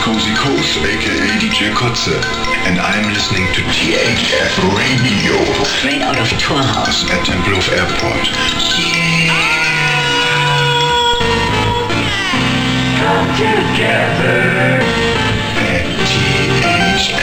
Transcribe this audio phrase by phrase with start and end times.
[0.00, 2.16] Cozy Coast, aka DJ Kotze,
[2.66, 5.36] and I'm listening to THF Radio.
[5.64, 8.26] Straight out of Tour House at Tempelhof Airport.
[8.80, 9.28] Yeah.
[12.96, 14.80] Come together
[15.60, 17.20] at THF.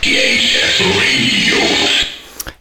[0.00, 1.56] THF Radio.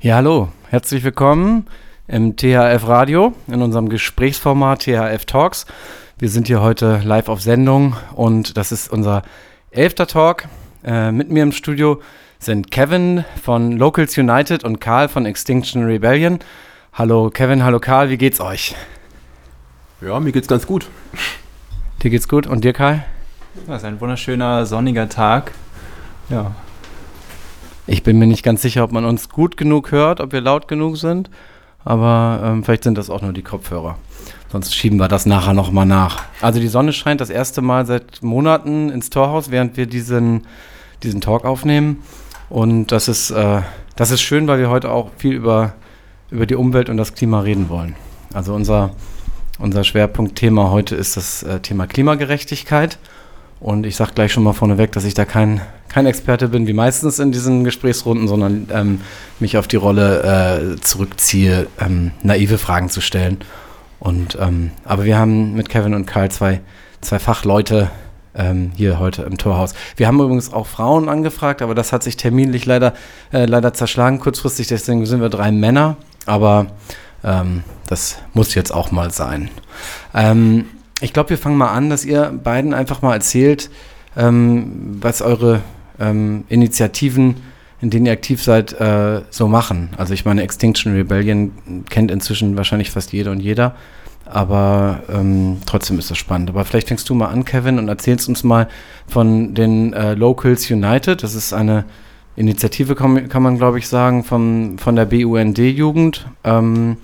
[0.01, 1.67] Ja, hallo, herzlich willkommen
[2.09, 5.65] im THF Radio, in unserem Gesprächsformat THF Talks.
[6.19, 9.21] Wir sind hier heute live auf Sendung und das ist unser
[9.69, 10.45] elfter Talk.
[10.83, 12.01] Äh, mit mir im Studio
[12.39, 16.39] sind Kevin von Locals United und Karl von Extinction Rebellion.
[16.91, 18.73] Hallo Kevin, hallo Karl, wie geht's euch?
[20.01, 20.89] Ja, mir geht's ganz gut.
[22.01, 23.05] Dir geht's gut und dir, Karl?
[23.67, 25.51] Das ist ein wunderschöner sonniger Tag.
[26.29, 26.55] Ja.
[27.85, 30.67] Ich bin mir nicht ganz sicher, ob man uns gut genug hört, ob wir laut
[30.67, 31.29] genug sind
[31.87, 33.97] aber ähm, vielleicht sind das auch nur die Kopfhörer.
[34.51, 36.25] Sonst schieben wir das nachher nochmal nach.
[36.41, 40.45] Also die Sonne scheint das erste Mal seit Monaten ins Torhaus, während wir diesen,
[41.01, 42.03] diesen Talk aufnehmen.
[42.49, 43.61] Und das ist, äh,
[43.95, 45.75] das ist schön, weil wir heute auch viel über,
[46.29, 47.95] über die Umwelt und das Klima reden wollen.
[48.33, 48.91] Also unser,
[49.57, 52.99] unser Schwerpunktthema heute ist das äh, Thema Klimagerechtigkeit.
[53.61, 55.61] Und ich sage gleich schon mal vorneweg, dass ich da kein,
[55.97, 59.01] kein Experte bin, wie meistens in diesen Gesprächsrunden, sondern ähm,
[59.39, 63.39] mich auf die Rolle äh, zurückziehe, ähm, naive Fragen zu stellen.
[63.99, 66.61] Und, ähm, aber wir haben mit Kevin und Karl zwei,
[67.01, 67.89] zwei Fachleute
[68.35, 69.73] ähm, hier heute im Torhaus.
[69.95, 72.93] Wir haben übrigens auch Frauen angefragt, aber das hat sich terminlich leider,
[73.33, 75.97] äh, leider zerschlagen kurzfristig, deswegen sind wir drei Männer.
[76.27, 76.67] Aber
[77.23, 79.49] ähm, das muss jetzt auch mal sein.
[80.13, 80.65] Ähm,
[81.01, 83.71] ich glaube, wir fangen mal an, dass ihr beiden einfach mal erzählt,
[84.19, 85.61] was eure
[85.99, 87.35] ähm, Initiativen,
[87.81, 89.89] in denen ihr aktiv seid, äh, so machen.
[89.97, 91.51] Also ich meine, Extinction Rebellion
[91.89, 93.75] kennt inzwischen wahrscheinlich fast jeder und jeder,
[94.25, 96.49] aber ähm, trotzdem ist das spannend.
[96.49, 98.67] Aber vielleicht fängst du mal an, Kevin, und erzählst uns mal
[99.07, 101.23] von den äh, Locals United.
[101.23, 101.85] Das ist eine
[102.35, 106.97] Initiative, kann, kann man glaube ich sagen, vom, von der BUND-Jugend, ähm,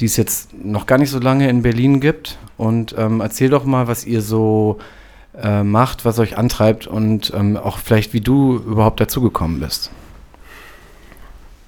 [0.00, 2.38] die es jetzt noch gar nicht so lange in Berlin gibt.
[2.56, 4.78] Und ähm, erzähl doch mal, was ihr so
[5.40, 9.90] äh, macht, was euch antreibt und ähm, auch vielleicht, wie du überhaupt dazugekommen bist.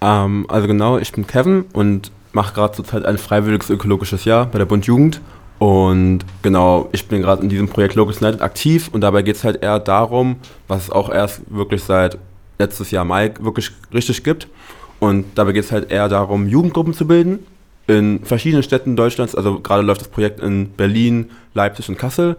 [0.00, 4.58] Ähm, also genau, ich bin Kevin und mache gerade zurzeit ein freiwilliges ökologisches Jahr bei
[4.58, 5.20] der Bund Jugend.
[5.58, 9.44] Und genau, ich bin gerade in diesem Projekt Locus United aktiv und dabei geht es
[9.44, 10.36] halt eher darum,
[10.66, 12.18] was es auch erst wirklich seit
[12.58, 14.48] letztes Jahr Mai wirklich richtig gibt.
[14.98, 17.40] Und dabei geht es halt eher darum, Jugendgruppen zu bilden
[17.86, 19.34] in verschiedenen Städten Deutschlands.
[19.34, 22.36] Also gerade läuft das Projekt in Berlin, Leipzig und Kassel.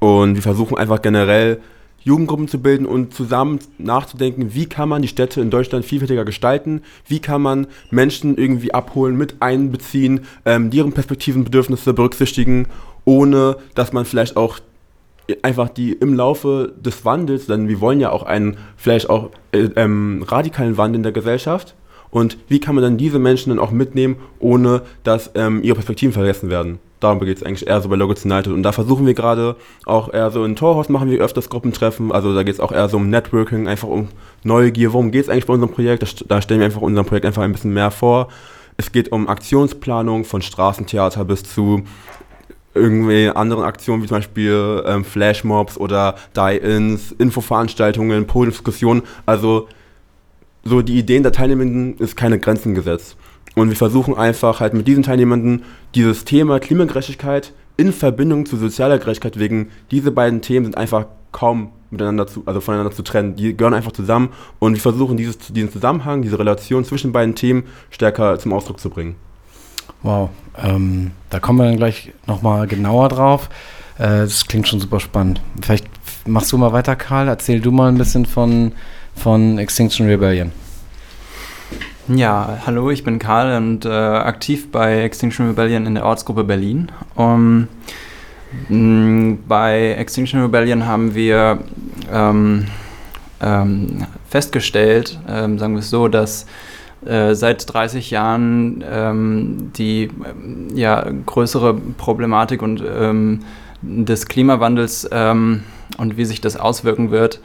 [0.00, 1.60] Und wir versuchen einfach generell
[2.00, 6.82] Jugendgruppen zu bilden und zusammen nachzudenken, wie kann man die Städte in Deutschland vielfältiger gestalten,
[7.06, 12.66] wie kann man Menschen irgendwie abholen, mit einbeziehen, ähm, deren Perspektiven, Bedürfnisse berücksichtigen,
[13.04, 14.60] ohne dass man vielleicht auch
[15.42, 19.68] einfach die im Laufe des Wandels, denn wir wollen ja auch einen vielleicht auch äh,
[19.76, 21.74] ähm, radikalen Wandel in der Gesellschaft,
[22.10, 26.12] und wie kann man dann diese Menschen dann auch mitnehmen, ohne dass ähm, ihre Perspektiven
[26.12, 26.78] vergessen werden.
[27.00, 28.52] Darum geht es eigentlich eher so bei Logos United.
[28.52, 32.10] Und da versuchen wir gerade auch eher so in Torhaus machen wir öfters Gruppentreffen.
[32.10, 34.08] Also da geht es auch eher so um Networking, einfach um
[34.42, 34.92] Neugier.
[34.92, 36.24] Worum geht es eigentlich bei unserem Projekt?
[36.28, 38.28] Da stellen wir einfach unserem Projekt einfach ein bisschen mehr vor.
[38.76, 41.82] Es geht um Aktionsplanung von Straßentheater bis zu
[42.74, 49.02] irgendwie anderen Aktionen, wie zum Beispiel ähm, Flashmobs oder Die-Ins, Infoveranstaltungen, Podiumsdiskussionen.
[49.26, 49.68] Also
[50.64, 53.16] so die Ideen der Teilnehmenden ist keine Grenzen gesetzt.
[53.58, 55.64] Und wir versuchen einfach halt mit diesen Teilnehmenden
[55.94, 61.72] dieses Thema Klimagerechtigkeit in Verbindung zu sozialer Gerechtigkeit wegen diese beiden Themen sind einfach kaum
[61.90, 63.34] miteinander zu, also voneinander zu trennen.
[63.34, 64.28] Die gehören einfach zusammen
[64.60, 68.90] und wir versuchen dieses, diesen Zusammenhang, diese Relation zwischen beiden Themen stärker zum Ausdruck zu
[68.90, 69.16] bringen.
[70.02, 70.30] Wow,
[70.62, 73.48] ähm, da kommen wir dann gleich nochmal genauer drauf.
[73.98, 75.40] Äh, das klingt schon super spannend.
[75.60, 75.88] Vielleicht
[76.26, 77.26] machst du mal weiter, Karl.
[77.26, 78.72] Erzähl du mal ein bisschen von
[79.18, 80.52] von Extinction Rebellion.
[82.14, 86.90] Ja, hallo, ich bin Karl und äh, aktiv bei Extinction Rebellion in der Ortsgruppe Berlin.
[87.14, 87.68] Um,
[89.46, 91.58] bei Extinction Rebellion haben wir
[92.10, 92.64] ähm,
[93.42, 96.46] ähm, festgestellt, ähm, sagen wir es so, dass
[97.04, 100.08] äh, seit 30 Jahren ähm, die
[100.74, 103.40] ja, größere Problematik und ähm,
[103.82, 105.62] des Klimawandels ähm,
[105.98, 107.40] und wie sich das auswirken wird,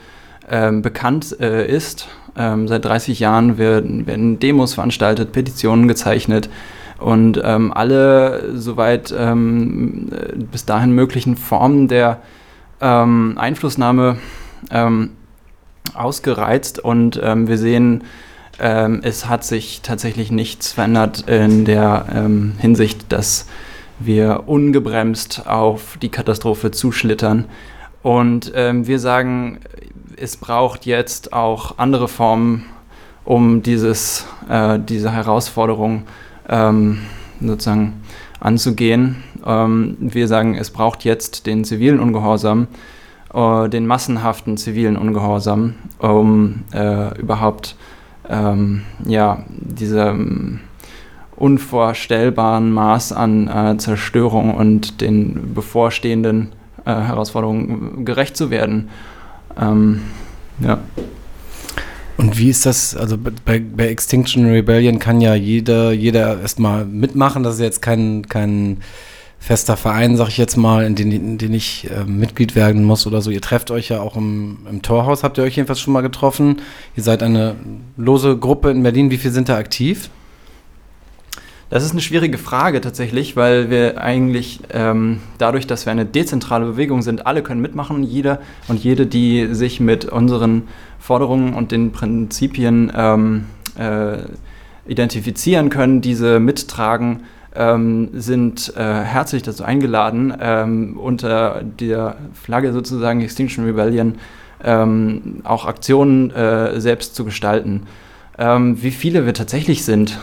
[0.45, 2.09] bekannt äh, ist.
[2.35, 6.49] Ähm, seit 30 Jahren werden, werden, Demos veranstaltet, Petitionen gezeichnet
[6.99, 10.09] und ähm, alle soweit ähm,
[10.51, 12.21] bis dahin möglichen Formen der
[12.81, 14.17] ähm, Einflussnahme
[14.71, 15.11] ähm,
[15.93, 18.03] ausgereizt und wir sehen,
[18.57, 22.05] es hat sich tatsächlich nichts verändert in der
[22.59, 23.47] Hinsicht, dass
[23.99, 27.45] wir ungebremst auf die Katastrophe zuschlittern.
[28.01, 29.59] Und ähm, wir sagen,
[30.17, 32.65] es braucht jetzt auch andere Formen,
[33.25, 36.03] um dieses, äh, diese Herausforderung
[36.49, 36.99] ähm,
[37.41, 38.01] sozusagen
[38.39, 39.23] anzugehen.
[39.45, 42.67] Ähm, wir sagen, es braucht jetzt den zivilen Ungehorsam,
[43.33, 47.75] äh, den massenhaften zivilen Ungehorsam, um äh, überhaupt
[48.29, 50.59] ähm, ja, diesem
[51.35, 56.51] unvorstellbaren Maß an äh, Zerstörung und den bevorstehenden
[56.85, 58.89] äh, Herausforderungen gerecht zu werden.
[59.59, 60.01] Ähm,
[60.59, 60.79] ja.
[62.17, 62.95] Und wie ist das?
[62.95, 67.43] Also bei, bei Extinction Rebellion kann ja jeder, jeder erstmal mitmachen.
[67.43, 68.77] Das ist jetzt kein, kein
[69.39, 73.05] fester Verein, sag ich jetzt mal, in den, in den ich äh, Mitglied werden muss
[73.07, 73.29] oder so.
[73.29, 75.23] Ihr trefft euch ja auch im, im Torhaus.
[75.23, 76.61] Habt ihr euch jedenfalls schon mal getroffen?
[76.95, 77.55] Ihr seid eine
[77.97, 79.11] lose Gruppe in Berlin.
[79.11, 80.09] Wie viel sind da aktiv?
[81.73, 86.67] Das ist eine schwierige Frage tatsächlich, weil wir eigentlich ähm, dadurch, dass wir eine dezentrale
[86.67, 88.37] Bewegung sind, alle können mitmachen, jeder
[88.67, 90.67] und jede, die sich mit unseren
[90.99, 94.17] Forderungen und den Prinzipien ähm, äh,
[94.85, 97.21] identifizieren können, diese mittragen,
[97.55, 104.19] ähm, sind äh, herzlich dazu eingeladen, ähm, unter der Flagge sozusagen Extinction Rebellion
[104.63, 107.87] ähm, auch Aktionen äh, selbst zu gestalten.
[108.37, 110.19] Ähm, wie viele wir tatsächlich sind,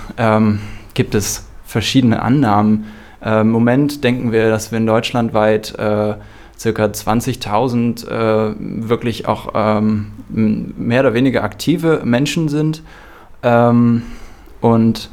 [0.94, 2.86] gibt es verschiedene Annahmen.
[3.22, 6.14] Äh, Im Moment denken wir, dass wir in Deutschland weit äh,
[6.58, 12.82] circa 20.000 äh, wirklich auch ähm, mehr oder weniger aktive Menschen sind.
[13.42, 14.02] Ähm,
[14.60, 15.10] und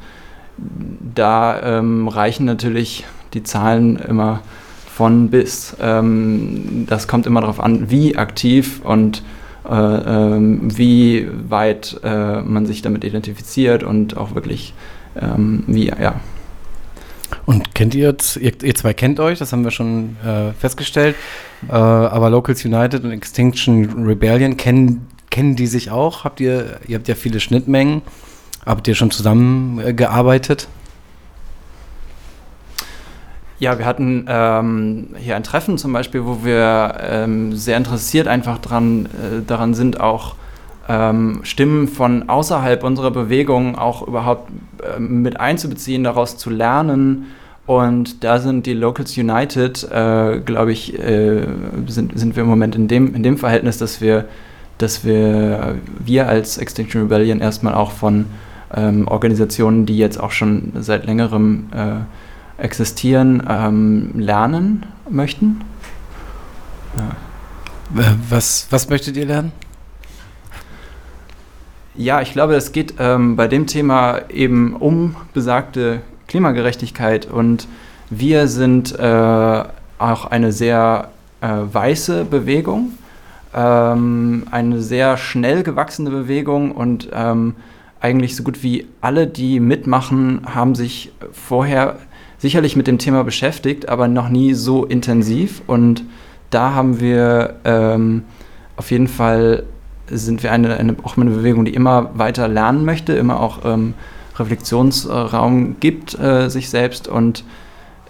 [1.16, 4.42] da ähm, reichen natürlich die Zahlen immer
[4.88, 5.76] von bis.
[5.80, 9.24] Ähm, das kommt immer darauf an, wie aktiv und
[9.70, 14.74] äh, ähm, wie weit äh, man sich damit identifiziert und auch wirklich
[15.22, 16.20] ähm, wie, ja.
[17.46, 21.16] Und kennt ihr jetzt, ihr, ihr, zwei kennt euch, das haben wir schon äh, festgestellt,
[21.68, 26.24] äh, aber Locals United und Extinction Rebellion, kennen, kennen die sich auch?
[26.24, 28.02] Habt ihr, ihr habt ja viele Schnittmengen,
[28.66, 30.68] habt ihr schon zusammengearbeitet?
[33.60, 38.60] Ja, wir hatten ähm, hier ein Treffen zum Beispiel, wo wir ähm, sehr interessiert einfach
[38.60, 40.36] dran, äh, daran sind, auch
[40.88, 44.50] ähm, Stimmen von außerhalb unserer Bewegung auch überhaupt
[44.82, 47.26] äh, mit einzubeziehen, daraus zu lernen.
[47.66, 51.46] Und da sind die Locals United, äh, glaube ich, äh,
[51.88, 54.26] sind, sind wir im Moment in dem, in dem Verhältnis, dass wir,
[54.78, 58.26] dass wir, wir als Extinction Rebellion erstmal auch von
[58.74, 65.62] ähm, Organisationen, die jetzt auch schon seit längerem äh, existieren, ähm, lernen möchten.
[66.98, 67.16] Ja.
[68.30, 69.52] Was, was möchtet ihr lernen?
[72.00, 77.68] Ja, ich glaube, es geht ähm, bei dem Thema eben um besagte Klimagerechtigkeit und
[78.12, 79.64] wir sind äh,
[79.98, 81.10] auch eine sehr
[81.42, 82.92] äh, weiße Bewegung,
[83.52, 87.56] ähm, eine sehr schnell gewachsene Bewegung und ähm,
[88.00, 91.98] eigentlich so gut wie alle, die mitmachen, haben sich vorher
[92.38, 96.04] sicherlich mit dem Thema beschäftigt, aber noch nie so intensiv und
[96.52, 98.22] da haben wir ähm,
[98.76, 99.64] auf jeden Fall
[100.10, 103.94] sind wir eine, eine, auch eine Bewegung, die immer weiter lernen möchte, immer auch ähm,
[104.38, 107.44] Reflexionsraum gibt äh, sich selbst und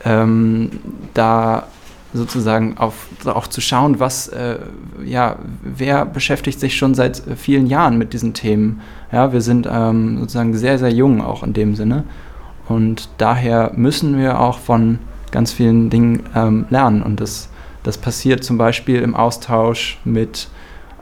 [0.04, 0.72] ähm,
[1.14, 1.68] da
[2.14, 4.58] sozusagen auf, auch zu schauen, was, äh,
[5.06, 8.82] ja, wer beschäftigt sich schon seit vielen Jahren mit diesen Themen.
[9.12, 12.04] Ja, wir sind ähm, sozusagen sehr, sehr jung auch in dem Sinne
[12.68, 15.00] und daher müssen wir auch von
[15.32, 17.50] ganz vielen Dingen ähm, lernen und das,
[17.84, 20.50] das passiert zum Beispiel im Austausch mit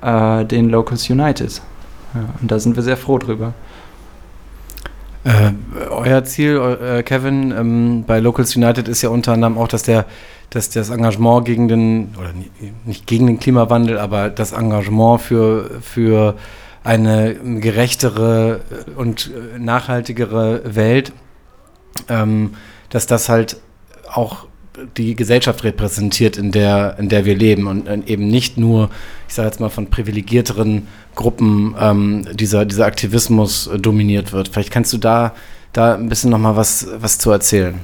[0.05, 1.61] äh, den Locals United.
[2.13, 3.53] Ja, und da sind wir sehr froh drüber.
[5.23, 5.53] Äh,
[5.89, 10.05] euer Ziel, äh, Kevin, ähm, bei Locals United ist ja unter anderem auch, dass der,
[10.51, 12.29] dass das Engagement gegen den, oder
[12.85, 16.35] nicht gegen den Klimawandel, aber das Engagement für, für
[16.83, 18.61] eine gerechtere
[18.95, 21.11] und nachhaltigere Welt,
[22.07, 22.53] ähm,
[22.89, 23.57] dass das halt
[24.13, 24.45] auch
[24.97, 28.89] die Gesellschaft repräsentiert, in der, in der wir leben und, eben nicht nur,
[29.27, 34.49] ich sage jetzt mal, von privilegierteren Gruppen ähm, dieser, dieser Aktivismus äh, dominiert wird.
[34.49, 35.33] Vielleicht kannst du da,
[35.73, 37.79] da ein bisschen nochmal was, was zu erzählen.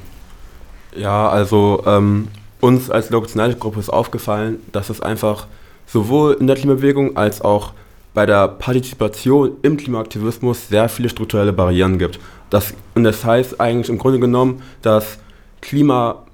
[0.96, 2.28] Ja, also ähm,
[2.60, 5.46] uns als United Gruppe ist aufgefallen, dass es einfach
[5.86, 7.72] sowohl in der Klimabewegung als auch
[8.14, 12.20] bei der Partizipation im Klimaaktivismus sehr viele strukturelle Barrieren gibt.
[12.50, 15.18] Das, und das heißt eigentlich im Grunde genommen, dass
[15.62, 16.24] Klima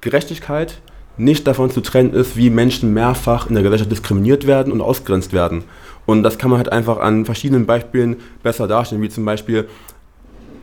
[0.00, 0.80] Gerechtigkeit
[1.16, 5.32] nicht davon zu trennen ist, wie Menschen mehrfach in der Gesellschaft diskriminiert werden und ausgrenzt
[5.32, 5.64] werden.
[6.06, 9.68] Und das kann man halt einfach an verschiedenen Beispielen besser darstellen, wie zum Beispiel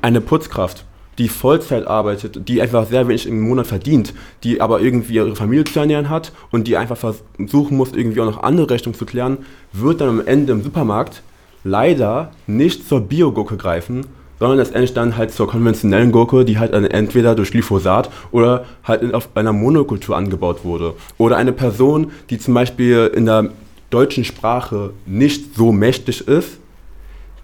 [0.02, 0.86] eine Putzkraft,
[1.18, 4.14] die Vollzeit arbeitet, die einfach sehr wenig im Monat verdient,
[4.44, 8.26] die aber irgendwie ihre Familie zu ernähren hat und die einfach versuchen muss, irgendwie auch
[8.26, 9.40] noch andere Rechnungen zu klären,
[9.72, 11.22] wird dann am Ende im Supermarkt
[11.64, 14.06] leider nicht zur Biogurke greifen,
[14.40, 19.30] sondern letztendlich dann halt zur konventionellen Gurke, die halt entweder durch Glyphosat oder halt auf
[19.36, 20.94] einer Monokultur angebaut wurde.
[21.18, 23.50] Oder eine Person, die zum Beispiel in der
[23.90, 26.60] deutschen Sprache nicht so mächtig ist,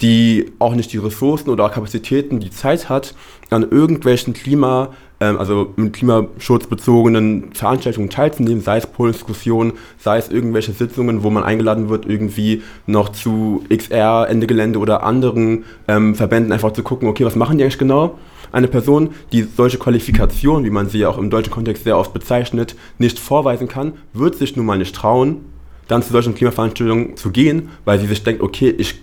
[0.01, 3.13] die auch nicht die Ressourcen oder Kapazitäten, die Zeit hat,
[3.49, 4.89] an irgendwelchen Klima,
[5.21, 11.29] ähm, also mit Klimaschutz bezogenen Veranstaltungen teilzunehmen, sei es Poldiskussionen, sei es irgendwelche Sitzungen, wo
[11.29, 16.83] man eingeladen wird, irgendwie noch zu XR, Ende Gelände oder anderen ähm, Verbänden einfach zu
[16.83, 18.17] gucken, okay, was machen die eigentlich genau?
[18.51, 22.13] Eine Person, die solche Qualifikationen, wie man sie ja auch im deutschen Kontext sehr oft
[22.13, 25.45] bezeichnet, nicht vorweisen kann, wird sich nun mal nicht trauen,
[25.87, 29.01] dann zu solchen Klimaveranstaltungen zu gehen, weil sie sich denkt, okay, ich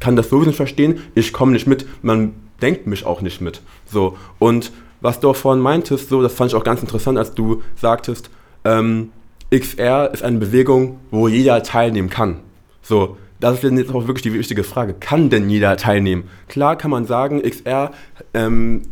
[0.00, 3.60] kann das sowieso nicht verstehen, ich komme nicht mit, man denkt mich auch nicht mit.
[3.86, 7.34] So, und was du auch vorhin meintest, so, das fand ich auch ganz interessant, als
[7.34, 8.30] du sagtest,
[8.64, 9.10] ähm,
[9.50, 12.36] XR ist eine Bewegung, wo jeder teilnehmen kann.
[12.82, 14.94] So, das ist jetzt auch wirklich die wichtige Frage.
[14.94, 16.24] Kann denn jeder teilnehmen?
[16.48, 17.90] Klar kann man sagen, XR
[18.34, 18.82] ähm,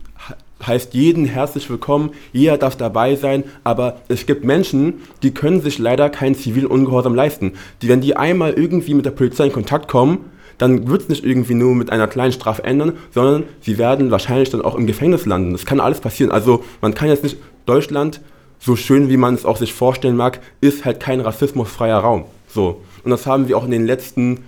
[0.67, 5.79] heißt jeden herzlich willkommen, jeder darf dabei sein, aber es gibt Menschen, die können sich
[5.79, 7.53] leider keinen zivilen Ungehorsam leisten.
[7.83, 10.25] Die, wenn die einmal irgendwie mit der Polizei in Kontakt kommen,
[10.59, 14.51] dann wird es nicht irgendwie nur mit einer kleinen Strafe ändern, sondern sie werden wahrscheinlich
[14.51, 15.53] dann auch im Gefängnis landen.
[15.53, 16.33] Das kann alles passieren.
[16.33, 18.21] Also man kann jetzt nicht, Deutschland,
[18.59, 22.25] so schön wie man es auch sich vorstellen mag, ist halt kein rassismusfreier Raum.
[22.49, 22.83] So.
[23.05, 24.45] Und das haben wir auch in den letzten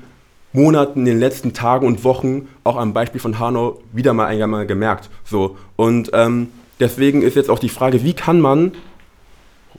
[0.52, 4.66] Monaten, in den letzten Tagen und Wochen auch am Beispiel von Hanau wieder mal einmal
[4.66, 5.10] gemerkt.
[5.24, 5.56] So.
[5.76, 6.48] Und ähm,
[6.80, 8.72] deswegen ist jetzt auch die Frage, wie kann man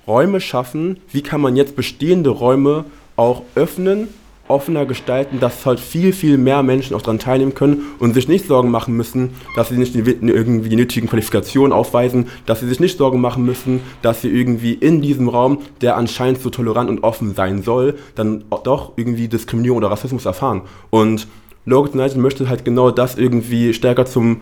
[0.08, 2.86] Räume schaffen, wie kann man jetzt bestehende Räume
[3.18, 4.08] auch öffnen
[4.52, 8.48] offener gestalten, dass halt viel, viel mehr Menschen auch daran teilnehmen können und sich nicht
[8.48, 12.80] Sorgen machen müssen, dass sie nicht die, irgendwie die nötigen Qualifikationen aufweisen, dass sie sich
[12.80, 17.04] nicht Sorgen machen müssen, dass sie irgendwie in diesem Raum, der anscheinend so tolerant und
[17.04, 20.62] offen sein soll, dann doch irgendwie Diskriminierung oder Rassismus erfahren.
[20.90, 21.28] Und
[21.66, 24.42] Logos United möchte halt genau das irgendwie stärker zum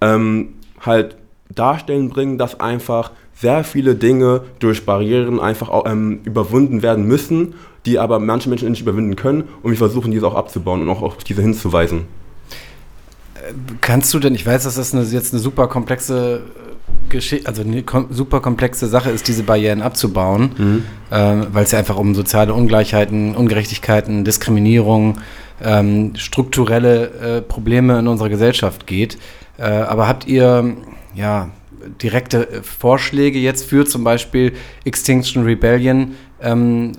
[0.00, 1.16] ähm, halt
[1.54, 7.54] darstellen bringen, dass einfach sehr viele Dinge durch Barrieren einfach ähm, überwunden werden müssen
[7.88, 11.02] die aber manche Menschen nicht überwinden können und wir versuchen diese auch abzubauen und auch
[11.02, 12.02] auf diese hinzuweisen.
[13.80, 17.62] Kannst du denn, ich weiß, dass das eine, jetzt eine super komplexe äh, Geschichte, also
[17.62, 20.84] eine kom super komplexe Sache ist, diese Barrieren abzubauen, mhm.
[21.10, 25.18] ähm, weil es ja einfach um soziale Ungleichheiten, Ungerechtigkeiten, Diskriminierung,
[25.64, 29.16] ähm, strukturelle äh, Probleme in unserer Gesellschaft geht.
[29.56, 30.76] Äh, aber habt ihr,
[31.14, 31.48] ja,
[32.02, 34.52] direkte Vorschläge jetzt für zum Beispiel
[34.84, 36.92] Extinction Rebellion, ähm,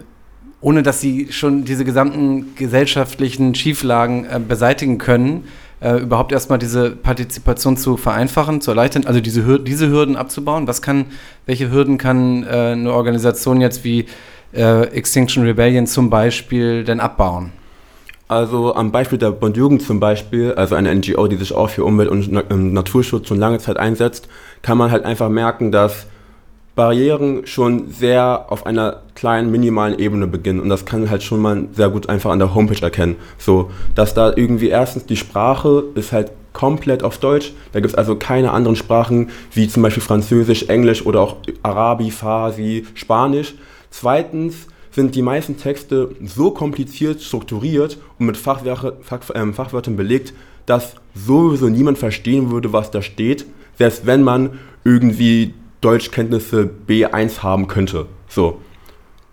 [0.61, 5.45] ohne dass sie schon diese gesamten gesellschaftlichen Schieflagen äh, beseitigen können,
[5.81, 10.67] äh, überhaupt erstmal diese Partizipation zu vereinfachen, zu erleichtern, also diese, Hür diese Hürden abzubauen.
[10.67, 11.05] Was kann,
[11.45, 14.05] welche Hürden kann äh, eine Organisation jetzt wie
[14.53, 17.51] äh, Extinction Rebellion zum Beispiel denn abbauen?
[18.27, 21.83] Also am Beispiel der Bund Jugend zum Beispiel, also eine NGO, die sich auch für
[21.83, 24.27] Umwelt- und Naturschutz schon lange Zeit einsetzt,
[24.61, 26.05] kann man halt einfach merken, dass
[26.79, 30.61] Barrieren schon sehr auf einer kleinen, minimalen Ebene beginnen.
[30.61, 33.17] Und das kann halt schon mal sehr gut einfach an der Homepage erkennen.
[33.37, 37.51] So, dass da irgendwie erstens die Sprache ist halt komplett auf Deutsch.
[37.73, 42.11] Da gibt es also keine anderen Sprachen wie zum Beispiel Französisch, Englisch oder auch Arabi,
[42.11, 43.55] Farsi, Spanisch.
[43.89, 50.33] Zweitens sind die meisten Texte so kompliziert strukturiert und mit Fachwörter, Fach, äh, Fachwörtern belegt,
[50.65, 53.45] dass sowieso niemand verstehen würde, was da steht,
[53.77, 58.07] selbst wenn man irgendwie Deutschkenntnisse B1 haben könnte.
[58.27, 58.59] So.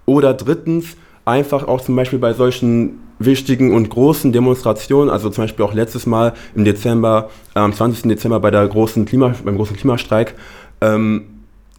[0.05, 5.65] Oder drittens, einfach auch zum Beispiel bei solchen wichtigen und großen Demonstrationen, also zum Beispiel
[5.65, 8.09] auch letztes Mal im Dezember, am 20.
[8.09, 10.35] Dezember bei der großen Klima, beim großen Klimastreik,
[10.81, 11.25] ähm,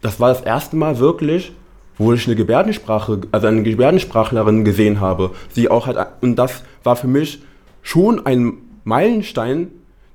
[0.00, 1.52] das war das erste Mal wirklich,
[1.96, 5.32] wo ich eine Gebärdensprache, also eine Gebärdensprachlerin gesehen habe.
[5.50, 7.42] Sie auch hat, und das war für mich
[7.82, 9.70] schon ein Meilenstein,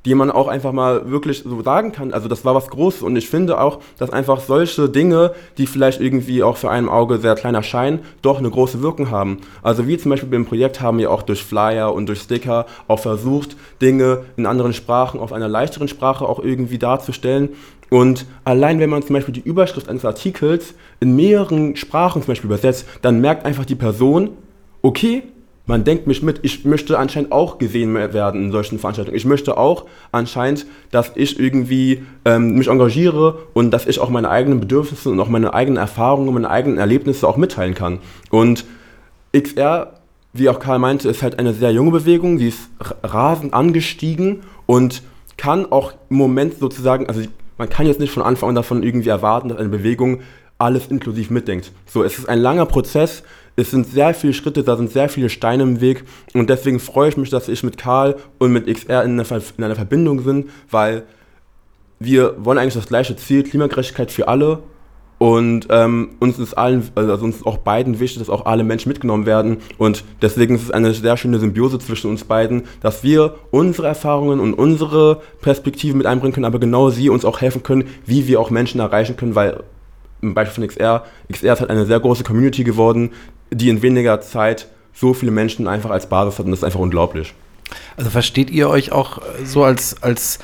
[0.06, 2.14] die man auch einfach mal wirklich so sagen kann.
[2.14, 6.02] Also das war was Großes und ich finde auch, dass einfach solche Dinge, die vielleicht
[6.02, 9.40] irgendwie auch für ein Auge sehr klein erscheinen, doch eine große Wirkung haben.
[9.62, 13.00] Also wie zum Beispiel beim Projekt haben wir auch durch Flyer und durch Sticker auch
[13.00, 17.50] versucht, Dinge in anderen Sprachen, auf einer leichteren Sprache auch irgendwie darzustellen.
[17.90, 22.50] Und allein wenn man zum Beispiel die Überschrift eines Artikels in mehreren Sprachen zum Beispiel
[22.50, 24.32] übersetzt, dann merkt einfach die Person,
[24.82, 25.24] okay,
[25.66, 29.16] man denkt mich mit, ich möchte anscheinend auch gesehen werden in solchen Veranstaltungen.
[29.16, 34.30] Ich möchte auch anscheinend, dass ich irgendwie ähm, mich engagiere und dass ich auch meine
[34.30, 38.00] eigenen Bedürfnisse und auch meine eigenen Erfahrungen, meine eigenen Erlebnisse auch mitteilen kann.
[38.30, 38.66] Und
[39.32, 39.94] XR,
[40.34, 42.70] wie auch Karl meinte, ist halt eine sehr junge Bewegung, sie ist
[43.02, 45.02] rasend angestiegen und
[45.38, 47.22] kann auch im Moment sozusagen, also
[47.58, 50.20] man kann jetzt nicht von Anfang an davon irgendwie erwarten, dass eine Bewegung
[50.58, 51.72] alles inklusiv mitdenkt.
[51.86, 53.24] So, es ist ein langer Prozess,
[53.56, 57.10] es sind sehr viele Schritte, da sind sehr viele Steine im Weg und deswegen freue
[57.10, 60.50] ich mich, dass ich mit Karl und mit XR in einer, in einer Verbindung sind,
[60.70, 61.04] weil
[62.00, 64.64] wir wollen eigentlich das gleiche Ziel, Klimagerechtigkeit für alle
[65.24, 68.90] und ähm, uns ist allen, also uns ist auch beiden wichtig, dass auch alle Menschen
[68.90, 69.60] mitgenommen werden.
[69.78, 74.42] Und deswegen ist es eine sehr schöne Symbiose zwischen uns beiden, dass wir unsere Erfahrungen
[74.42, 78.42] und unsere Perspektiven mit einbringen können, aber genau sie uns auch helfen können, wie wir
[78.42, 79.64] auch Menschen erreichen können, weil
[80.34, 83.12] Beispiel von XR, XR ist halt eine sehr große Community geworden,
[83.52, 86.80] die in weniger Zeit so viele Menschen einfach als Basis hat und das ist einfach
[86.80, 87.34] unglaublich.
[87.98, 90.40] Also versteht ihr euch auch so als, als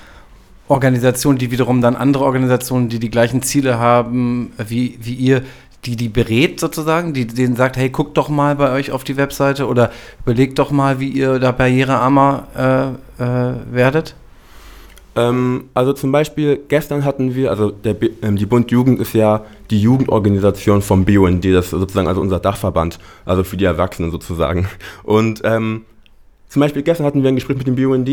[0.68, 5.44] Organisation, die wiederum dann andere Organisationen, die die gleichen Ziele haben wie, wie ihr,
[5.86, 9.18] die die berät sozusagen, die denen sagt, hey, guckt doch mal bei euch auf die
[9.18, 9.92] Webseite oder
[10.24, 14.16] überlegt doch mal, wie ihr da barrierearmer äh, äh, werdet?
[15.20, 19.44] Ähm, also zum Beispiel gestern hatten wir, also der, ähm, die Bund Jugend ist ja
[19.70, 24.68] die Jugendorganisation vom BUND, das ist sozusagen also unser Dachverband, also für die Erwachsenen sozusagen.
[25.04, 25.84] Und ähm,
[26.48, 28.10] zum Beispiel gestern hatten wir ein Gespräch mit dem BUND,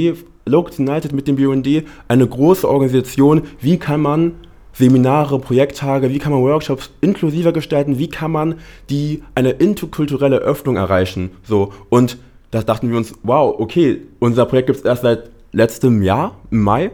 [0.46, 3.42] Locals United mit dem BUND, eine große Organisation.
[3.60, 4.32] Wie kann man
[4.72, 8.56] Seminare, Projekttage, wie kann man Workshops inklusiver gestalten, wie kann man
[8.90, 11.30] die eine interkulturelle Öffnung erreichen.
[11.44, 12.18] So und
[12.50, 16.62] das dachten wir uns, wow, okay, unser Projekt gibt es erst seit letztem Jahr, im
[16.62, 16.90] Mai,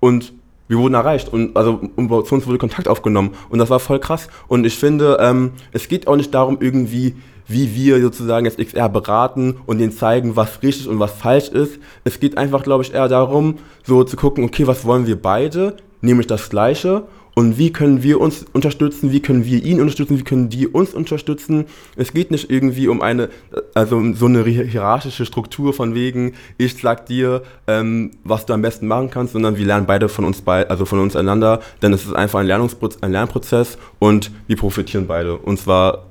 [0.00, 0.32] und
[0.66, 4.00] wir wurden erreicht und also und zu uns wurde Kontakt aufgenommen und das war voll
[4.00, 4.28] krass.
[4.48, 7.14] Und ich finde, ähm, es geht auch nicht darum, irgendwie
[7.46, 11.78] wie wir sozusagen jetzt XR beraten und ihnen zeigen, was richtig und was falsch ist.
[12.04, 15.76] Es geht einfach, glaube ich, eher darum, so zu gucken, okay, was wollen wir beide,
[16.00, 17.04] nämlich das Gleiche
[17.34, 20.92] und wie können wir uns unterstützen, wie können wir ihn unterstützen, wie können die uns
[20.92, 21.66] unterstützen.
[21.96, 23.30] Es geht nicht irgendwie um eine,
[23.74, 28.86] also so eine hierarchische Struktur von wegen, ich sag dir, ähm, was du am besten
[28.86, 32.04] machen kannst, sondern wir lernen beide von uns bei, also von uns einander, denn es
[32.04, 36.06] ist einfach ein, Lernungsprozess, ein Lernprozess und wir profitieren beide und zwar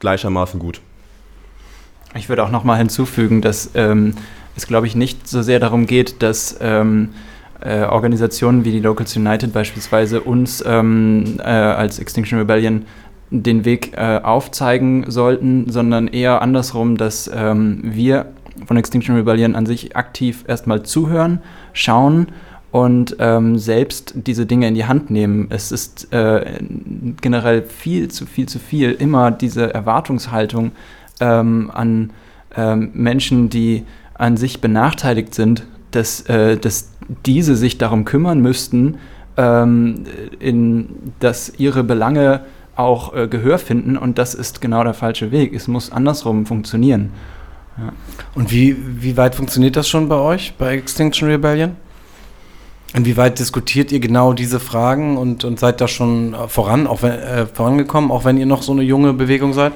[0.00, 0.80] gleichermaßen gut.
[2.14, 4.14] Ich würde auch nochmal hinzufügen, dass ähm,
[4.56, 7.10] es, glaube ich, nicht so sehr darum geht, dass ähm,
[7.60, 12.84] äh, Organisationen wie die Locals United beispielsweise uns ähm, äh, als Extinction Rebellion
[13.30, 18.26] den Weg äh, aufzeigen sollten, sondern eher andersrum, dass ähm, wir
[18.66, 21.40] von Extinction Rebellion an sich aktiv erstmal zuhören,
[21.72, 22.28] schauen
[22.70, 25.46] und ähm, selbst diese Dinge in die Hand nehmen.
[25.50, 26.58] Es ist äh,
[27.20, 30.72] generell viel zu viel zu viel, immer diese Erwartungshaltung
[31.20, 32.10] ähm, an
[32.56, 36.90] ähm, Menschen, die an sich benachteiligt sind, dass, äh, dass
[37.26, 38.98] diese sich darum kümmern müssten,
[39.36, 40.04] ähm,
[40.38, 42.42] in, dass ihre Belange
[42.76, 45.52] auch äh, Gehör finden und das ist genau der falsche Weg.
[45.52, 47.12] Es muss andersrum funktionieren.
[47.76, 47.92] Ja.
[48.34, 51.76] Und wie, wie weit funktioniert das schon bei euch, bei Extinction Rebellion?
[52.94, 57.46] Inwieweit diskutiert ihr genau diese Fragen und, und seid da schon voran, auch wenn, äh,
[57.46, 59.72] vorangekommen, auch wenn ihr noch so eine junge Bewegung seid?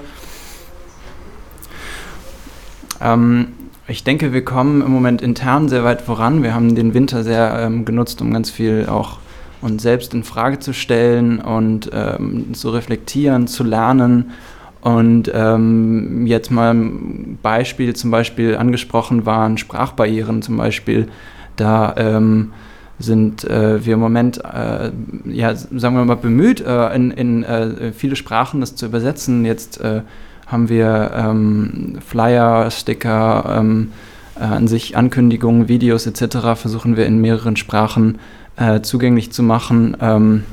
[3.00, 3.48] Ähm,
[3.88, 6.42] ich denke, wir kommen im Moment intern sehr weit voran.
[6.42, 9.18] Wir haben den Winter sehr ähm, genutzt, um ganz viel auch
[9.60, 14.32] uns selbst in Frage zu stellen und ähm, zu reflektieren, zu lernen.
[14.80, 21.08] Und ähm, jetzt mal ein Beispiel zum Beispiel angesprochen waren Sprachbarrieren zum Beispiel.
[21.56, 22.52] Da ähm,
[22.98, 24.90] sind äh, wir im Moment, äh,
[25.24, 29.44] ja, sagen wir mal, bemüht, äh, in, in äh, viele Sprachen das zu übersetzen.
[29.44, 30.02] Jetzt äh,
[30.52, 33.92] haben wir ähm, Flyer, Sticker, ähm,
[34.36, 36.54] äh, an sich Ankündigungen, Videos etc.
[36.54, 38.18] versuchen wir in mehreren Sprachen
[38.82, 39.96] zugänglich zu machen.
[39.98, 40.44] Ähm,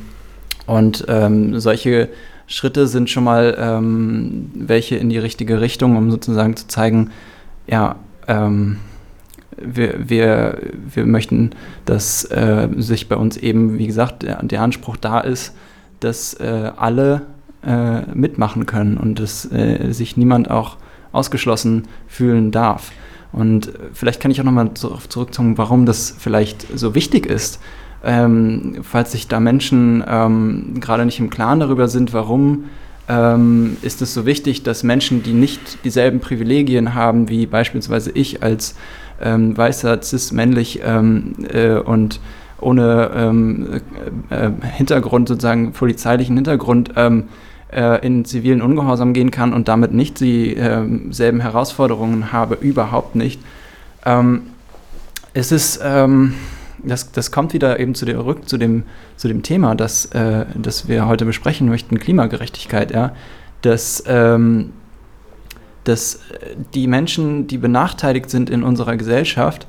[0.65, 2.09] und ähm, solche
[2.49, 7.11] Schritte sind schon mal ähm, welche in die richtige Richtung, um sozusagen zu zeigen,
[7.67, 7.95] ja,
[8.27, 8.77] ähm,
[9.57, 10.59] wir, wir,
[10.93, 11.51] wir möchten,
[11.85, 15.55] dass äh, sich bei uns eben, wie gesagt, der, der Anspruch da ist,
[15.99, 17.21] dass äh, alle
[17.65, 20.77] äh, mitmachen können und dass äh, sich niemand auch
[21.11, 22.91] ausgeschlossen fühlen darf.
[23.31, 27.59] Und vielleicht kann ich auch nochmal darauf zurückkommen, warum das vielleicht so wichtig ist.
[28.03, 32.65] Ähm, falls sich da Menschen ähm, gerade nicht im Klaren darüber sind, warum
[33.09, 38.41] ähm, ist es so wichtig, dass Menschen, die nicht dieselben Privilegien haben wie beispielsweise ich
[38.41, 38.75] als
[39.21, 42.21] ähm, weißer, cis-männlich ähm, äh, und
[42.61, 43.81] ohne ähm,
[44.29, 46.91] äh, äh, Hintergrund, sozusagen polizeilichen Hintergrund,
[47.71, 53.41] äh, in zivilen Ungehorsam gehen kann und damit nicht dieselben ähm, Herausforderungen habe, überhaupt nicht.
[54.05, 54.41] Ähm,
[55.33, 58.83] es ist, das, das kommt wieder eben zu zurück zu dem,
[59.15, 63.11] zu dem Thema, das, äh, das wir heute besprechen möchten, Klimagerechtigkeit, ja,
[63.61, 64.71] dass ähm,
[65.89, 66.19] dass
[66.75, 69.65] die Menschen, die benachteiligt sind in unserer Gesellschaft,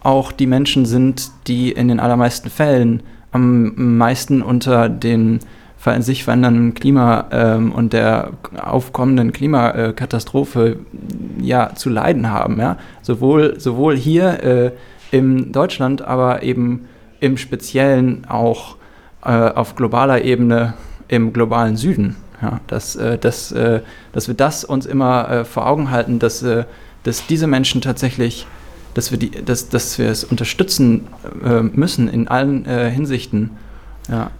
[0.00, 5.40] auch die Menschen sind, die in den allermeisten Fällen am meisten unter den
[6.00, 10.78] sich verändernden Klima ähm, und der aufkommenden Klimakatastrophe
[11.40, 12.58] ja, zu leiden haben.
[12.58, 12.76] Ja?
[13.02, 14.70] Sowohl, sowohl hier äh,
[15.10, 16.86] in Deutschland, aber eben
[17.20, 18.76] im Speziellen auch
[19.24, 20.74] äh, auf globaler Ebene
[21.08, 22.16] im globalen Süden.
[22.42, 23.80] Ja, dass, äh, dass, äh,
[24.12, 26.64] dass wir das uns immer äh, vor Augen halten, dass, äh,
[27.02, 28.46] dass diese Menschen tatsächlich,
[28.92, 31.06] dass wir, die, dass, dass wir es unterstützen
[31.72, 33.50] müssen in allen Hinsichten.
[34.08, 34.30] Ja.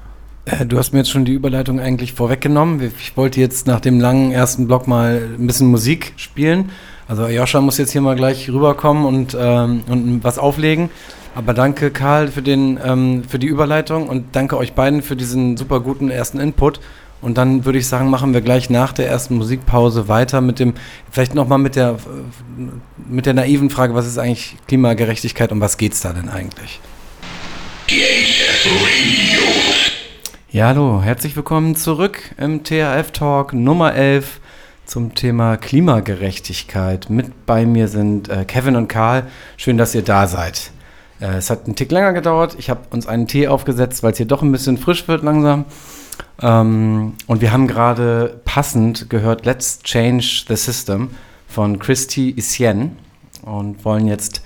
[0.69, 2.81] Du hast mir jetzt schon die Überleitung eigentlich vorweggenommen.
[3.01, 6.71] Ich wollte jetzt nach dem langen ersten Block mal ein bisschen Musik spielen.
[7.09, 10.89] Also Joscha muss jetzt hier mal gleich rüberkommen und, ähm, und was auflegen.
[11.35, 15.57] Aber danke Karl für, den, ähm, für die Überleitung und danke euch beiden für diesen
[15.57, 16.79] super guten ersten Input.
[17.21, 20.75] Und dann würde ich sagen, machen wir gleich nach der ersten Musikpause weiter mit dem,
[21.11, 21.97] vielleicht nochmal mit der,
[23.09, 26.81] mit der naiven Frage, was ist eigentlich Klimagerechtigkeit und was geht es da denn eigentlich?
[30.53, 34.39] Ja, hallo, herzlich willkommen zurück im THF Talk Nummer 11
[34.85, 37.11] zum Thema Klimagerechtigkeit.
[37.11, 39.27] Mit bei mir sind äh, Kevin und Karl.
[39.57, 40.71] Schön, dass ihr da seid.
[41.21, 42.55] Äh, es hat einen Tick länger gedauert.
[42.61, 45.65] Ich habe uns einen Tee aufgesetzt, weil es hier doch ein bisschen frisch wird langsam.
[46.41, 51.11] Ähm, und wir haben gerade passend gehört Let's Change the System
[51.49, 52.93] von Christy Etienne
[53.43, 54.43] und wollen jetzt,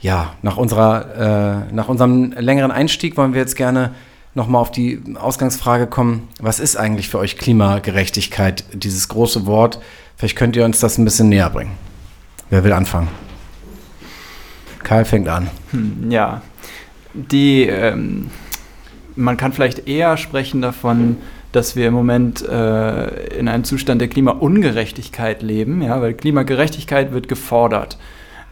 [0.00, 3.94] ja, nach, unserer, äh, nach unserem längeren Einstieg wollen wir jetzt gerne
[4.34, 6.28] nochmal auf die Ausgangsfrage kommen.
[6.40, 9.80] Was ist eigentlich für euch Klimagerechtigkeit, dieses große Wort?
[10.16, 11.72] Vielleicht könnt ihr uns das ein bisschen näher bringen.
[12.50, 13.08] Wer will anfangen?
[14.82, 15.48] Karl fängt an.
[15.70, 16.42] Hm, ja,
[17.14, 18.30] die, ähm,
[19.16, 21.16] man kann vielleicht eher sprechen davon,
[21.52, 27.28] dass wir im Moment äh, in einem Zustand der Klimaungerechtigkeit leben, ja, weil Klimagerechtigkeit wird
[27.28, 27.98] gefordert.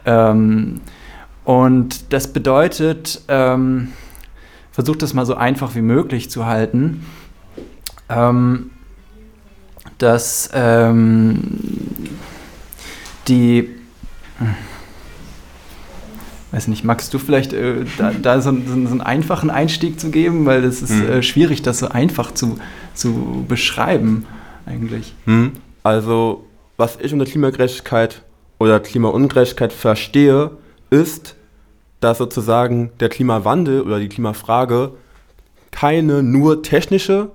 [0.05, 0.81] Ähm,
[1.45, 3.93] und das bedeutet, ähm,
[4.79, 7.05] versucht das mal so einfach wie möglich zu halten,
[8.07, 8.71] ähm,
[9.97, 11.59] dass ähm,
[13.27, 13.71] die
[16.53, 20.45] weiß nicht, magst du vielleicht äh, da, da so, so, einen einfachen Einstieg zu geben,
[20.45, 21.09] weil es ist hm.
[21.09, 22.57] äh, schwierig, das so einfach zu,
[22.93, 24.27] zu beschreiben
[24.65, 25.13] eigentlich.
[25.25, 25.51] Hm.
[25.83, 26.45] Also,
[26.77, 28.23] was ich unter Klimagerechtigkeit
[28.59, 30.51] oder Klimaungerechtigkeit verstehe,
[30.89, 31.35] ist,
[31.99, 34.91] dass sozusagen der Klimawandel oder die Klimafrage
[35.71, 37.31] keine nur technische